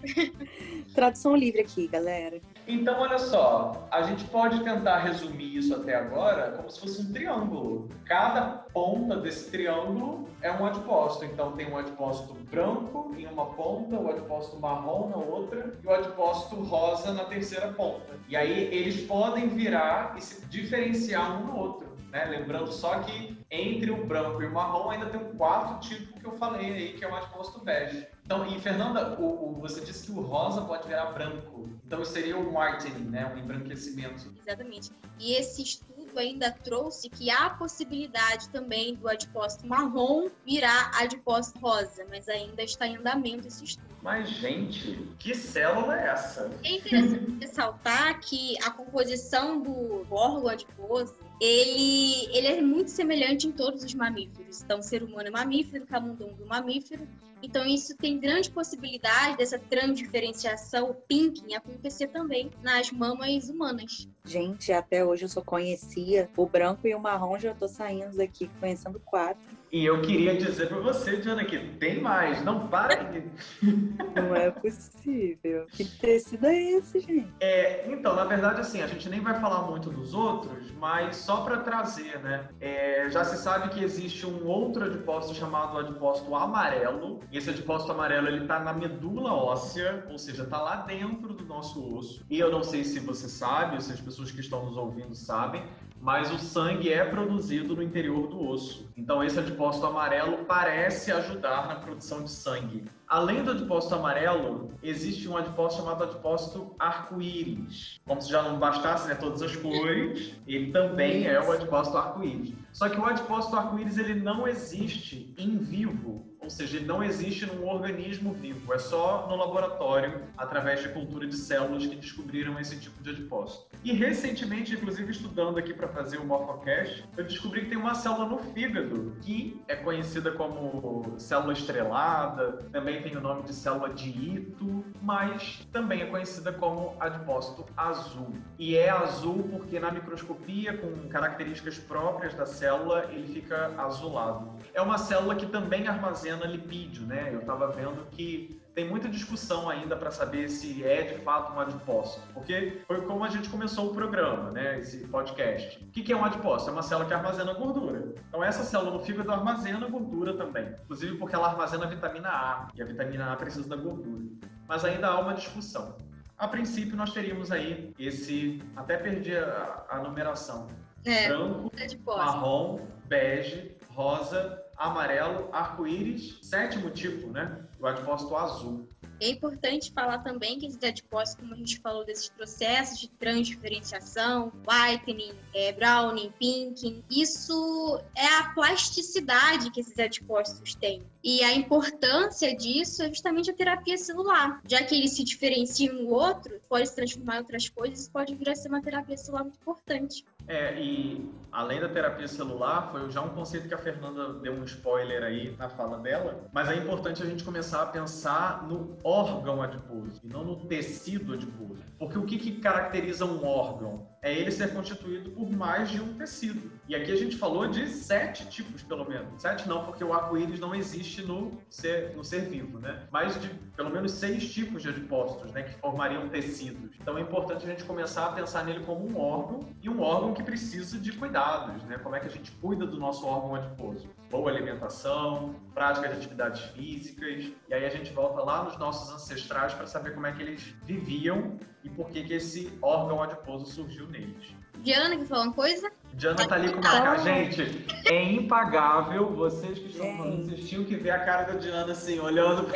Tradução 0.94 1.34
livre 1.34 1.60
aqui, 1.60 1.88
galera. 1.88 2.40
Então, 2.66 3.00
olha 3.00 3.18
só, 3.18 3.88
a 3.90 4.02
gente 4.02 4.24
pode 4.24 4.62
tentar 4.62 4.98
resumir 4.98 5.56
isso 5.56 5.74
até 5.74 5.96
agora 5.96 6.52
como 6.52 6.70
se 6.70 6.80
fosse 6.80 7.02
um 7.02 7.12
triângulo. 7.12 7.88
Cada 8.04 8.42
ponta 8.72 9.16
desse 9.16 9.50
triângulo 9.50 10.28
é 10.40 10.52
um 10.52 10.64
adipócito. 10.64 11.24
Então, 11.24 11.52
tem 11.52 11.68
um 11.68 11.76
adipócito 11.76 12.34
branco 12.50 13.12
em 13.16 13.26
uma 13.26 13.46
ponta, 13.46 13.96
o 13.96 14.08
adipócito 14.08 14.60
marrom 14.60 15.08
na 15.08 15.16
outra 15.16 15.74
e 15.82 15.86
o 15.86 15.90
adipócito 15.90 16.56
rosa 16.62 17.12
na 17.12 17.24
terceira 17.24 17.68
ponta. 17.72 18.12
E 18.28 18.36
aí, 18.36 18.72
eles 18.72 19.06
podem 19.06 19.48
virar 19.48 20.14
e 20.16 20.20
se 20.20 20.46
diferenciar 20.46 21.42
um 21.42 21.46
no 21.46 21.56
outro. 21.56 21.91
Né? 22.12 22.26
Lembrando 22.26 22.70
só 22.70 23.00
que 23.00 23.38
entre 23.50 23.90
o 23.90 24.06
branco 24.06 24.42
e 24.42 24.46
o 24.46 24.52
marrom 24.52 24.90
ainda 24.90 25.06
tem 25.06 25.18
um 25.18 25.34
quarto 25.34 25.88
tipo 25.88 26.20
que 26.20 26.26
eu 26.26 26.32
falei 26.32 26.70
aí, 26.70 26.92
que 26.92 27.02
é 27.02 27.10
o 27.10 27.14
adipócito 27.14 27.64
bege. 27.64 28.06
Então, 28.24 28.46
e 28.46 28.60
Fernanda, 28.60 29.18
o, 29.18 29.50
o, 29.50 29.60
você 29.60 29.80
disse 29.80 30.06
que 30.06 30.12
o 30.12 30.20
rosa 30.20 30.60
pode 30.60 30.86
virar 30.86 31.06
branco. 31.06 31.70
Então, 31.86 32.04
seria 32.04 32.36
o 32.36 32.56
whitening, 32.56 33.08
né? 33.08 33.32
Um 33.34 33.38
embranquecimento. 33.38 34.32
Exatamente. 34.38 34.90
E 35.18 35.34
esse 35.34 35.62
estudo 35.62 36.18
ainda 36.18 36.50
trouxe 36.50 37.08
que 37.08 37.30
há 37.30 37.48
possibilidade 37.50 38.50
também 38.50 38.94
do 38.94 39.08
adipócito 39.08 39.66
marrom 39.66 40.28
virar 40.44 40.90
adipócito 40.94 41.58
rosa, 41.60 42.04
mas 42.10 42.28
ainda 42.28 42.62
está 42.62 42.86
em 42.86 42.96
andamento 42.96 43.48
esse 43.48 43.64
estudo. 43.64 43.92
Mas, 44.02 44.28
gente, 44.28 45.08
que 45.18 45.34
célula 45.34 45.98
é 45.98 46.08
essa? 46.08 46.50
É 46.64 46.72
interessante 46.72 47.38
ressaltar 47.40 48.20
que 48.20 48.56
a 48.62 48.70
composição 48.70 49.60
do 49.62 50.06
órgão 50.10 50.48
adiposo 50.48 51.14
ele, 51.42 52.28
ele 52.36 52.46
é 52.46 52.62
muito 52.62 52.88
semelhante 52.88 53.48
em 53.48 53.52
todos 53.52 53.82
os 53.82 53.92
mamíferos. 53.94 54.62
Então, 54.62 54.78
o 54.78 54.82
ser 54.82 55.02
humano 55.02 55.26
é 55.26 55.30
mamífero, 55.30 55.84
camundongo 55.84 56.40
é 56.40 56.46
mamífero. 56.46 57.08
Então, 57.42 57.66
isso 57.66 57.96
tem 57.96 58.20
grande 58.20 58.48
possibilidade 58.48 59.38
dessa 59.38 59.58
transdiferenciação, 59.58 60.90
o 60.90 60.94
pinking, 60.94 61.56
acontecer 61.56 62.06
também 62.06 62.48
nas 62.62 62.92
mamas 62.92 63.48
humanas. 63.48 64.08
Gente, 64.24 64.72
até 64.72 65.04
hoje 65.04 65.24
eu 65.24 65.28
só 65.28 65.40
conhecia 65.42 66.30
o 66.36 66.46
branco 66.46 66.86
e 66.86 66.94
o 66.94 67.00
marrom, 67.00 67.36
já 67.36 67.50
estou 67.50 67.66
saindo 67.66 68.16
daqui 68.16 68.48
conhecendo 68.60 69.00
quatro. 69.00 69.61
E 69.72 69.86
eu 69.86 70.02
queria 70.02 70.36
dizer 70.36 70.68
para 70.68 70.80
você, 70.80 71.16
Diana, 71.16 71.46
que 71.46 71.58
tem 71.58 71.98
mais, 71.98 72.44
não 72.44 72.68
para 72.68 73.04
de... 73.04 73.22
Não 74.14 74.36
é 74.36 74.50
possível. 74.50 75.66
Que 75.72 75.82
tecido 75.86 76.46
é 76.46 76.62
esse, 76.72 77.00
gente? 77.00 77.32
É, 77.40 77.90
então, 77.90 78.14
na 78.14 78.26
verdade, 78.26 78.60
assim, 78.60 78.82
a 78.82 78.86
gente 78.86 79.08
nem 79.08 79.20
vai 79.20 79.40
falar 79.40 79.62
muito 79.62 79.88
dos 79.88 80.12
outros, 80.12 80.70
mas 80.72 81.16
só 81.16 81.40
para 81.40 81.60
trazer, 81.60 82.18
né? 82.18 82.50
É, 82.60 83.08
já 83.08 83.24
se 83.24 83.38
sabe 83.38 83.70
que 83.70 83.82
existe 83.82 84.26
um 84.26 84.46
outro 84.46 84.84
adipócito 84.84 85.34
chamado 85.36 85.78
adipócito 85.78 86.34
amarelo. 86.34 87.20
E 87.32 87.38
esse 87.38 87.48
adipócito 87.48 87.92
amarelo, 87.92 88.28
ele 88.28 88.46
tá 88.46 88.60
na 88.60 88.74
medula 88.74 89.32
óssea, 89.32 90.04
ou 90.10 90.18
seja, 90.18 90.44
tá 90.44 90.60
lá 90.60 90.76
dentro 90.76 91.32
do 91.32 91.46
nosso 91.46 91.96
osso. 91.96 92.22
E 92.28 92.38
eu 92.38 92.52
não 92.52 92.62
sei 92.62 92.84
se 92.84 93.00
você 93.00 93.26
sabe, 93.26 93.76
ou 93.76 93.80
se 93.80 93.90
as 93.90 94.00
pessoas 94.02 94.30
que 94.30 94.40
estão 94.40 94.66
nos 94.66 94.76
ouvindo 94.76 95.14
sabem, 95.14 95.64
mas 96.02 96.32
o 96.32 96.38
sangue 96.40 96.92
é 96.92 97.04
produzido 97.04 97.76
no 97.76 97.82
interior 97.82 98.26
do 98.26 98.44
osso. 98.48 98.90
Então 98.96 99.22
esse 99.22 99.38
adipócito 99.38 99.86
amarelo 99.86 100.38
parece 100.46 101.12
ajudar 101.12 101.68
na 101.68 101.76
produção 101.76 102.24
de 102.24 102.30
sangue. 102.32 102.82
Além 103.06 103.44
do 103.44 103.52
adipócito 103.52 103.94
amarelo, 103.94 104.72
existe 104.82 105.28
um 105.28 105.36
adipócito 105.36 105.84
chamado 105.84 106.02
adipócito 106.02 106.74
arco-íris. 106.76 108.00
Como 108.04 108.20
se 108.20 108.28
já 108.28 108.42
não 108.42 108.58
bastasse 108.58 109.06
né, 109.06 109.14
todas 109.14 109.42
as 109.42 109.54
cores, 109.54 110.34
ele 110.44 110.72
também 110.72 111.24
é 111.24 111.40
o 111.40 111.52
adipócito 111.52 111.96
arco-íris. 111.96 112.52
Só 112.72 112.88
que 112.88 112.98
o 112.98 113.06
adipócito 113.06 113.54
arco-íris 113.54 113.96
ele 113.96 114.14
não 114.14 114.48
existe 114.48 115.32
em 115.38 115.56
vivo 115.56 116.31
seja, 116.52 116.76
ele 116.76 116.86
não 116.86 117.02
existe 117.02 117.46
num 117.46 117.68
organismo 117.68 118.32
vivo, 118.32 118.72
é 118.72 118.78
só 118.78 119.26
no 119.28 119.36
laboratório, 119.36 120.22
através 120.36 120.82
de 120.82 120.88
cultura 120.90 121.26
de 121.26 121.36
células, 121.36 121.86
que 121.86 121.96
descobriram 121.96 122.58
esse 122.58 122.78
tipo 122.78 123.02
de 123.02 123.10
adipócito. 123.10 123.66
E 123.84 123.92
recentemente, 123.92 124.74
inclusive 124.74 125.10
estudando 125.10 125.58
aqui 125.58 125.74
para 125.74 125.88
fazer 125.88 126.18
o 126.18 126.24
Morphocast, 126.24 127.04
eu 127.16 127.24
descobri 127.24 127.62
que 127.62 127.70
tem 127.70 127.78
uma 127.78 127.94
célula 127.94 128.26
no 128.26 128.38
fígado 128.38 129.16
que 129.22 129.60
é 129.66 129.74
conhecida 129.74 130.30
como 130.32 131.14
célula 131.18 131.52
estrelada, 131.52 132.58
também 132.70 133.02
tem 133.02 133.16
o 133.16 133.20
nome 133.20 133.42
de 133.42 133.52
célula 133.52 133.90
de 133.90 134.08
Ito, 134.08 134.84
mas 135.00 135.66
também 135.72 136.02
é 136.02 136.06
conhecida 136.06 136.52
como 136.52 136.96
adipócito 137.00 137.66
azul. 137.76 138.32
E 138.58 138.76
é 138.76 138.88
azul 138.88 139.48
porque 139.50 139.80
na 139.80 139.90
microscopia, 139.90 140.76
com 140.76 141.08
características 141.08 141.78
próprias 141.78 142.34
da 142.34 142.46
célula, 142.46 143.06
ele 143.10 143.26
fica 143.32 143.74
azulado. 143.78 144.52
É 144.72 144.80
uma 144.80 144.98
célula 144.98 145.34
que 145.34 145.46
também 145.46 145.88
armazena 145.88 146.41
armazena 146.42 146.46
lipídio, 146.46 147.06
né? 147.06 147.30
Eu 147.32 147.40
estava 147.40 147.68
vendo 147.68 148.06
que 148.10 148.60
tem 148.74 148.88
muita 148.88 149.08
discussão 149.08 149.68
ainda 149.68 149.96
para 149.96 150.10
saber 150.10 150.48
se 150.48 150.82
é 150.84 151.02
de 151.02 151.18
fato 151.22 151.52
um 151.52 151.60
adipócito, 151.60 152.22
porque 152.32 152.82
foi 152.86 153.02
como 153.02 153.24
a 153.24 153.28
gente 153.28 153.48
começou 153.48 153.90
o 153.90 153.94
programa, 153.94 154.50
né? 154.50 154.78
Esse 154.78 155.06
podcast. 155.06 155.82
O 155.84 155.90
que 155.90 156.12
é 156.12 156.16
um 156.16 156.24
adipócito? 156.24 156.70
É 156.70 156.72
uma 156.72 156.82
célula 156.82 157.06
que 157.06 157.14
armazena 157.14 157.52
gordura. 157.52 158.14
Então 158.28 158.42
essa 158.42 158.64
célula 158.64 158.90
no 158.92 159.00
fígado 159.00 159.30
armazena 159.30 159.86
gordura 159.86 160.34
também, 160.34 160.74
inclusive 160.84 161.16
porque 161.16 161.34
ela 161.34 161.48
armazena 161.48 161.86
vitamina 161.86 162.28
A 162.28 162.68
e 162.74 162.82
a 162.82 162.84
vitamina 162.84 163.32
A 163.32 163.36
precisa 163.36 163.68
da 163.68 163.76
gordura. 163.76 164.24
Mas 164.66 164.84
ainda 164.84 165.08
há 165.08 165.20
uma 165.20 165.34
discussão. 165.34 165.96
A 166.38 166.48
princípio 166.48 166.96
nós 166.96 167.12
teríamos 167.12 167.52
aí 167.52 167.92
esse, 167.98 168.60
até 168.74 168.96
perdi 168.96 169.36
a, 169.36 169.84
a 169.88 169.98
numeração. 169.98 170.66
É, 171.04 171.28
branco, 171.28 171.70
marrom, 172.06 172.80
bege, 173.08 173.76
rosa 173.90 174.61
amarelo, 174.82 175.48
arco-íris, 175.52 176.38
sétimo 176.42 176.90
tipo, 176.90 177.28
né? 177.28 177.64
O 177.78 177.86
adipócito 177.86 178.36
azul. 178.36 178.88
É 179.22 179.28
importante 179.28 179.92
falar 179.92 180.18
também 180.18 180.58
que 180.58 180.66
esses 180.66 180.82
adipócitos, 180.82 181.40
como 181.40 181.54
a 181.54 181.56
gente 181.56 181.78
falou 181.78 182.04
desses 182.04 182.28
processos 182.28 182.98
de 182.98 183.08
transdiferenciação, 183.08 184.52
whitening, 184.66 185.32
é, 185.54 185.72
browning, 185.72 186.32
pinking, 186.40 187.04
isso 187.08 188.00
é 188.16 188.26
a 188.38 188.48
plasticidade 188.52 189.70
que 189.70 189.78
esses 189.78 189.96
adipócitos 189.96 190.74
têm. 190.74 191.04
E 191.22 191.40
a 191.44 191.54
importância 191.54 192.52
disso 192.56 193.04
é 193.04 193.08
justamente 193.08 193.48
a 193.48 193.54
terapia 193.54 193.96
celular. 193.96 194.60
Já 194.66 194.82
que 194.82 194.96
ele 194.96 195.06
se 195.06 195.22
diferencia 195.22 195.92
um 195.92 195.98
do 195.98 196.10
outro, 196.10 196.60
pode 196.68 196.88
se 196.88 196.96
transformar 196.96 197.36
em 197.36 197.38
outras 197.38 197.68
coisas, 197.68 198.08
pode 198.08 198.34
vir 198.34 198.50
a 198.50 198.56
ser 198.56 198.70
uma 198.70 198.82
terapia 198.82 199.16
celular 199.16 199.44
muito 199.44 199.60
importante. 199.60 200.24
É, 200.48 200.76
e 200.80 201.30
além 201.52 201.80
da 201.80 201.88
terapia 201.88 202.26
celular, 202.26 202.90
foi 202.90 203.08
já 203.10 203.20
um 203.20 203.28
conceito 203.28 203.68
que 203.68 203.74
a 203.74 203.78
Fernanda 203.78 204.32
deu 204.34 204.52
um 204.52 204.64
spoiler 204.64 205.22
aí 205.22 205.54
na 205.56 205.68
fala 205.68 205.98
dela, 205.98 206.40
mas 206.52 206.68
é 206.68 206.74
importante 206.74 207.22
a 207.22 207.26
gente 207.26 207.44
começar 207.44 207.82
a 207.82 207.86
pensar 207.86 208.66
no 208.66 208.96
órgão 209.12 209.60
adiposo 209.60 210.20
e 210.24 210.28
não 210.28 210.44
no 210.44 210.56
tecido 210.56 211.34
adiposo. 211.34 211.82
Porque 211.98 212.18
o 212.18 212.24
que, 212.24 212.38
que 212.38 212.52
caracteriza 212.60 213.24
um 213.24 213.44
órgão? 213.44 214.10
É 214.22 214.32
ele 214.32 214.50
ser 214.50 214.72
constituído 214.72 215.30
por 215.30 215.50
mais 215.50 215.90
de 215.90 216.00
um 216.00 216.14
tecido. 216.14 216.70
E 216.88 216.94
aqui 216.94 217.10
a 217.10 217.16
gente 217.16 217.36
falou 217.36 217.66
de 217.68 217.88
sete 217.88 218.46
tipos, 218.48 218.82
pelo 218.82 219.08
menos. 219.08 219.42
Sete 219.42 219.68
não, 219.68 219.84
porque 219.84 220.04
o 220.04 220.12
arco-íris 220.12 220.60
não 220.60 220.74
existe 220.74 221.22
no 221.22 221.60
ser, 221.68 222.14
no 222.16 222.24
ser 222.24 222.42
vivo, 222.42 222.78
né? 222.78 223.06
Mas 223.10 223.40
de 223.40 223.48
pelo 223.76 223.90
menos 223.90 224.12
seis 224.12 224.52
tipos 224.52 224.82
de 224.82 224.88
adipócitos, 224.88 225.52
né? 225.52 225.62
Que 225.64 225.74
formariam 225.74 226.28
tecidos. 226.28 226.96
Então 227.00 227.18
é 227.18 227.20
importante 227.20 227.64
a 227.64 227.68
gente 227.68 227.84
começar 227.84 228.26
a 228.26 228.32
pensar 228.32 228.64
nele 228.64 228.84
como 228.84 229.08
um 229.08 229.18
órgão 229.18 229.60
e 229.82 229.90
um 229.90 230.00
órgão 230.00 230.32
que 230.32 230.42
precisa 230.42 230.98
de 230.98 231.12
cuidados, 231.12 231.82
né? 231.84 231.98
Como 231.98 232.14
é 232.14 232.20
que 232.20 232.26
a 232.26 232.30
gente 232.30 232.52
cuida 232.52 232.86
do 232.86 232.98
nosso 232.98 233.26
órgão 233.26 233.56
adiposo? 233.56 234.08
Boa 234.30 234.50
alimentação, 234.50 235.54
prática 235.74 236.08
de 236.08 236.14
atividades 236.14 236.60
físicas. 236.72 237.52
E 237.68 237.74
aí 237.74 237.84
a 237.84 237.90
gente 237.90 238.12
volta 238.12 238.42
lá 238.42 238.64
nos 238.64 238.78
nossos 238.78 239.01
ancestrais 239.10 239.74
para 239.74 239.86
saber 239.86 240.14
como 240.14 240.26
é 240.26 240.32
que 240.32 240.42
eles 240.42 240.74
viviam 240.84 241.58
e 241.82 241.88
por 241.88 242.08
que, 242.10 242.22
que 242.24 242.34
esse 242.34 242.72
órgão 242.80 243.22
adiposo 243.22 243.66
surgiu 243.66 244.06
neles. 244.08 244.54
Diana, 244.78 245.16
quer 245.16 245.26
falar 245.26 245.42
uma 245.42 245.52
coisa? 245.52 245.90
Diana 246.14 246.48
tá 246.48 246.54
ali 246.54 246.68
com 246.72 246.80
uma 246.80 246.82
cara. 246.82 247.18
Gente, 247.18 247.86
é 248.06 248.32
impagável. 248.32 249.34
Vocês 249.34 249.78
que 249.78 249.86
estão 249.86 250.16
falando, 250.16 250.44
vocês 250.44 250.68
tinham 250.68 250.84
que 250.84 250.96
ver 250.96 251.10
a 251.10 251.24
cara 251.24 251.44
da 251.44 251.58
Diana 251.58 251.92
assim, 251.92 252.18
olhando. 252.18 252.68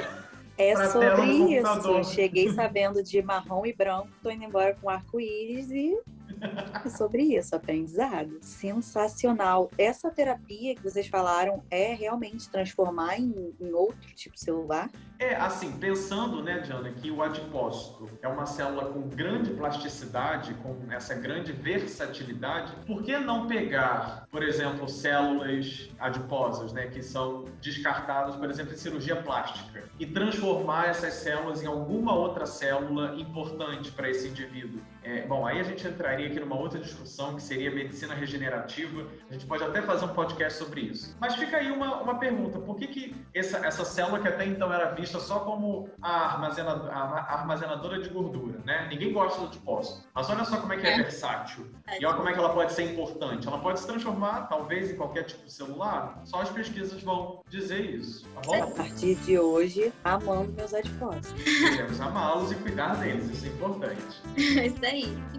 É 0.58 0.72
pra 0.72 0.88
sobre 0.88 1.08
tela 1.08 1.76
do 1.76 2.00
isso. 2.00 2.14
cheguei 2.14 2.50
sabendo 2.50 3.02
de 3.02 3.20
marrom 3.20 3.66
e 3.66 3.74
branco, 3.74 4.08
tô 4.22 4.30
indo 4.30 4.44
embora 4.44 4.74
com 4.80 4.88
arco-íris 4.88 5.70
e 5.70 5.98
sobre 6.96 7.22
isso, 7.22 7.54
aprendizado. 7.54 8.38
Sensacional. 8.40 9.70
Essa 9.78 10.10
terapia 10.10 10.74
que 10.74 10.82
vocês 10.82 11.06
falaram 11.06 11.62
é 11.70 11.94
realmente 11.94 12.48
transformar 12.48 13.18
em, 13.18 13.54
em 13.60 13.72
outro 13.72 14.14
tipo 14.14 14.38
celular? 14.38 14.90
É, 15.18 15.34
assim, 15.34 15.72
pensando, 15.78 16.42
né, 16.42 16.60
Diana, 16.60 16.90
que 16.92 17.10
o 17.10 17.22
adipócito 17.22 18.06
é 18.20 18.28
uma 18.28 18.44
célula 18.44 18.92
com 18.92 19.08
grande 19.08 19.50
plasticidade, 19.50 20.52
com 20.62 20.76
essa 20.90 21.14
grande 21.14 21.52
versatilidade, 21.52 22.74
por 22.86 23.02
que 23.02 23.16
não 23.18 23.46
pegar, 23.46 24.26
por 24.30 24.42
exemplo, 24.42 24.86
células 24.88 25.88
adiposas, 25.98 26.72
né, 26.72 26.88
que 26.88 27.02
são 27.02 27.44
descartadas, 27.62 28.36
por 28.36 28.50
exemplo, 28.50 28.74
em 28.74 28.76
cirurgia 28.76 29.16
plástica, 29.16 29.84
e 29.98 30.06
transformar 30.06 30.88
essas 30.88 31.14
células 31.14 31.62
em 31.62 31.66
alguma 31.66 32.14
outra 32.14 32.44
célula 32.44 33.14
importante 33.18 33.90
para 33.92 34.10
esse 34.10 34.28
indivíduo? 34.28 34.82
É, 35.08 35.22
bom, 35.24 35.46
aí 35.46 35.60
a 35.60 35.62
gente 35.62 35.86
entraria 35.86 36.26
aqui 36.26 36.40
numa 36.40 36.56
outra 36.58 36.80
discussão 36.80 37.36
que 37.36 37.42
seria 37.42 37.70
medicina 37.70 38.12
regenerativa. 38.12 39.06
A 39.30 39.32
gente 39.34 39.46
pode 39.46 39.62
até 39.62 39.80
fazer 39.80 40.04
um 40.04 40.08
podcast 40.08 40.58
sobre 40.58 40.80
isso. 40.80 41.16
Mas 41.20 41.36
fica 41.36 41.58
aí 41.58 41.70
uma, 41.70 42.02
uma 42.02 42.18
pergunta: 42.18 42.58
por 42.58 42.74
que, 42.74 42.88
que 42.88 43.14
essa, 43.32 43.58
essa 43.64 43.84
célula 43.84 44.18
que 44.18 44.26
até 44.26 44.44
então 44.44 44.72
era 44.72 44.90
vista 44.94 45.20
só 45.20 45.40
como 45.40 45.88
a, 46.02 46.32
armazena, 46.34 46.72
a 46.90 47.34
armazenadora 47.34 48.00
de 48.02 48.08
gordura, 48.08 48.58
né? 48.64 48.88
Ninguém 48.90 49.12
gosta 49.12 49.40
do 49.42 49.46
adipócito. 49.46 50.04
Mas 50.12 50.28
olha 50.28 50.44
só 50.44 50.56
como 50.56 50.72
é 50.72 50.76
que 50.76 50.86
é, 50.88 50.94
É. 50.94 51.02
versátil. 51.02 51.70
E 52.00 52.04
olha 52.04 52.16
como 52.16 52.28
é 52.28 52.32
que 52.32 52.38
ela 52.40 52.52
pode 52.52 52.72
ser 52.72 52.90
importante. 52.90 53.46
Ela 53.46 53.58
pode 53.60 53.78
se 53.78 53.86
transformar, 53.86 54.48
talvez, 54.48 54.90
em 54.90 54.96
qualquer 54.96 55.22
tipo 55.22 55.44
de 55.44 55.52
celular. 55.52 56.20
Só 56.24 56.40
as 56.40 56.50
pesquisas 56.50 57.00
vão 57.00 57.42
dizer 57.48 57.80
isso, 57.80 58.26
tá 58.34 58.40
A 58.40 58.42
bom? 58.66 58.70
partir 58.72 59.14
de 59.16 59.38
hoje, 59.38 59.92
amando 60.02 60.52
meus 60.52 60.74
adipócitos. 60.74 61.32
Devemos 61.44 62.00
amá-los 62.00 62.50
e 62.50 62.56
cuidar 62.56 62.96
deles, 62.96 63.30
isso 63.30 63.46
é 63.46 63.48
importante. 63.50 64.22
É 64.36 64.40
isso 64.66 64.84
aí. 64.84 64.95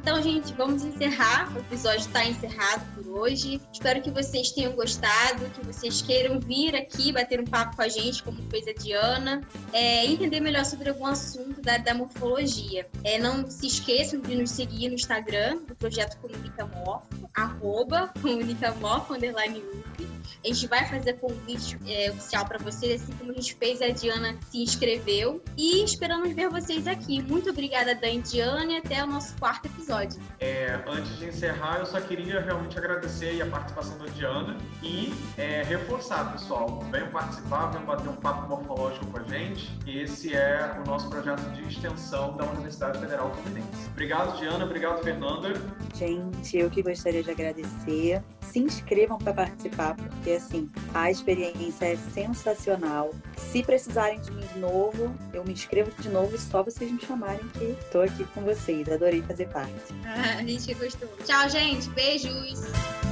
Então, 0.07 0.21
gente, 0.21 0.53
vamos 0.53 0.83
encerrar. 0.85 1.53
O 1.53 1.59
episódio 1.59 1.99
está 1.99 2.23
encerrado 2.25 2.85
por 2.95 3.07
hoje. 3.19 3.59
Espero 3.73 4.01
que 4.01 4.11
vocês 4.11 4.51
tenham 4.51 4.71
gostado, 4.73 5.43
que 5.49 5.65
vocês 5.65 6.01
queiram 6.01 6.39
vir 6.39 6.75
aqui 6.75 7.11
bater 7.11 7.41
um 7.41 7.45
papo 7.45 7.75
com 7.75 7.81
a 7.81 7.89
gente, 7.89 8.23
como 8.23 8.41
fez 8.49 8.67
a 8.67 8.73
Diana, 8.73 9.41
é, 9.73 10.05
entender 10.05 10.39
melhor 10.39 10.63
sobre 10.63 10.89
algum 10.89 11.07
assunto 11.07 11.61
da, 11.61 11.77
da 11.77 11.93
morfologia. 11.93 12.87
É, 13.03 13.17
não 13.17 13.49
se 13.49 13.67
esqueçam 13.67 14.21
de 14.21 14.35
nos 14.35 14.51
seguir 14.51 14.89
no 14.89 14.95
Instagram 14.95 15.57
do 15.67 15.75
Projeto 15.75 16.17
Comunicamorfo, 16.19 17.29
arroba 17.33 18.13
comunicamorfo, 18.21 19.13
underline 19.13 19.59
UF. 19.59 20.07
A 20.43 20.47
gente 20.47 20.67
vai 20.67 20.85
fazer 20.87 21.13
convite 21.13 21.77
é, 21.87 22.11
oficial 22.11 22.45
para 22.45 22.59
vocês, 22.59 23.01
assim 23.01 23.11
como 23.13 23.31
a 23.31 23.33
gente 23.33 23.55
fez, 23.55 23.81
a 23.81 23.89
Diana 23.89 24.37
se 24.49 24.61
inscreveu. 24.61 25.41
E 25.57 25.83
esperamos 25.83 26.33
ver 26.33 26.49
vocês 26.49 26.87
aqui. 26.87 27.21
Muito 27.21 27.49
obrigada, 27.49 27.95
Dan 27.95 28.11
e 28.11 28.21
Diana, 28.21 28.73
e 28.73 28.77
até 28.77 29.03
o 29.03 29.07
nosso 29.07 29.35
quarto 29.37 29.46
episódio. 29.55 30.19
É, 30.39 30.79
antes 30.87 31.17
de 31.17 31.27
encerrar, 31.27 31.79
eu 31.79 31.85
só 31.85 31.99
queria 32.01 32.41
realmente 32.41 32.77
agradecer 32.77 33.41
a 33.41 33.45
participação 33.45 33.97
da 33.97 34.05
Diana 34.05 34.57
e 34.83 35.13
é, 35.37 35.63
reforçar, 35.63 36.31
pessoal. 36.33 36.79
Venham 36.91 37.09
participar, 37.09 37.67
venham 37.67 37.85
bater 37.85 38.09
um 38.09 38.15
papo 38.15 38.47
morfológico 38.49 39.05
com 39.07 39.17
a 39.19 39.23
gente. 39.23 39.71
Esse 39.87 40.35
é 40.35 40.79
o 40.83 40.87
nosso 40.87 41.09
projeto 41.09 41.41
de 41.53 41.63
extensão 41.63 42.35
da 42.35 42.45
Universidade 42.45 42.99
Federal 42.99 43.33
Fluminense. 43.33 43.89
Obrigado, 43.91 44.37
Diana. 44.37 44.65
Obrigado, 44.65 45.03
Fernanda. 45.03 45.53
Gente, 45.95 46.57
eu 46.57 46.69
que 46.69 46.81
gostaria 46.81 47.23
de 47.23 47.31
agradecer. 47.31 48.21
Se 48.41 48.59
inscrevam 48.59 49.17
para 49.17 49.33
participar, 49.33 49.95
porque 49.95 50.31
assim, 50.31 50.69
a 50.93 51.11
experiência 51.11 51.85
é 51.85 51.97
sensacional. 52.13 53.11
Se 53.37 53.61
precisarem 53.61 54.19
de 54.21 54.31
mim 54.31 54.45
de 54.53 54.59
novo, 54.59 55.13
eu 55.33 55.43
me 55.43 55.53
inscrevo 55.53 55.91
de 56.01 56.09
novo 56.09 56.35
e 56.35 56.39
só 56.39 56.63
vocês 56.63 56.91
me 56.91 56.99
chamarem 56.99 57.45
que 57.49 57.63
estou 57.63 58.01
aqui 58.01 58.23
com 58.33 58.41
vocês. 58.41 58.89
Adorei 58.89 59.21
fazer 59.21 59.36
parte. 59.45 59.93
a 60.05 60.43
gente 60.43 60.73
gostou. 60.73 61.09
Tchau, 61.25 61.49
gente. 61.49 61.89
Beijos. 61.89 63.06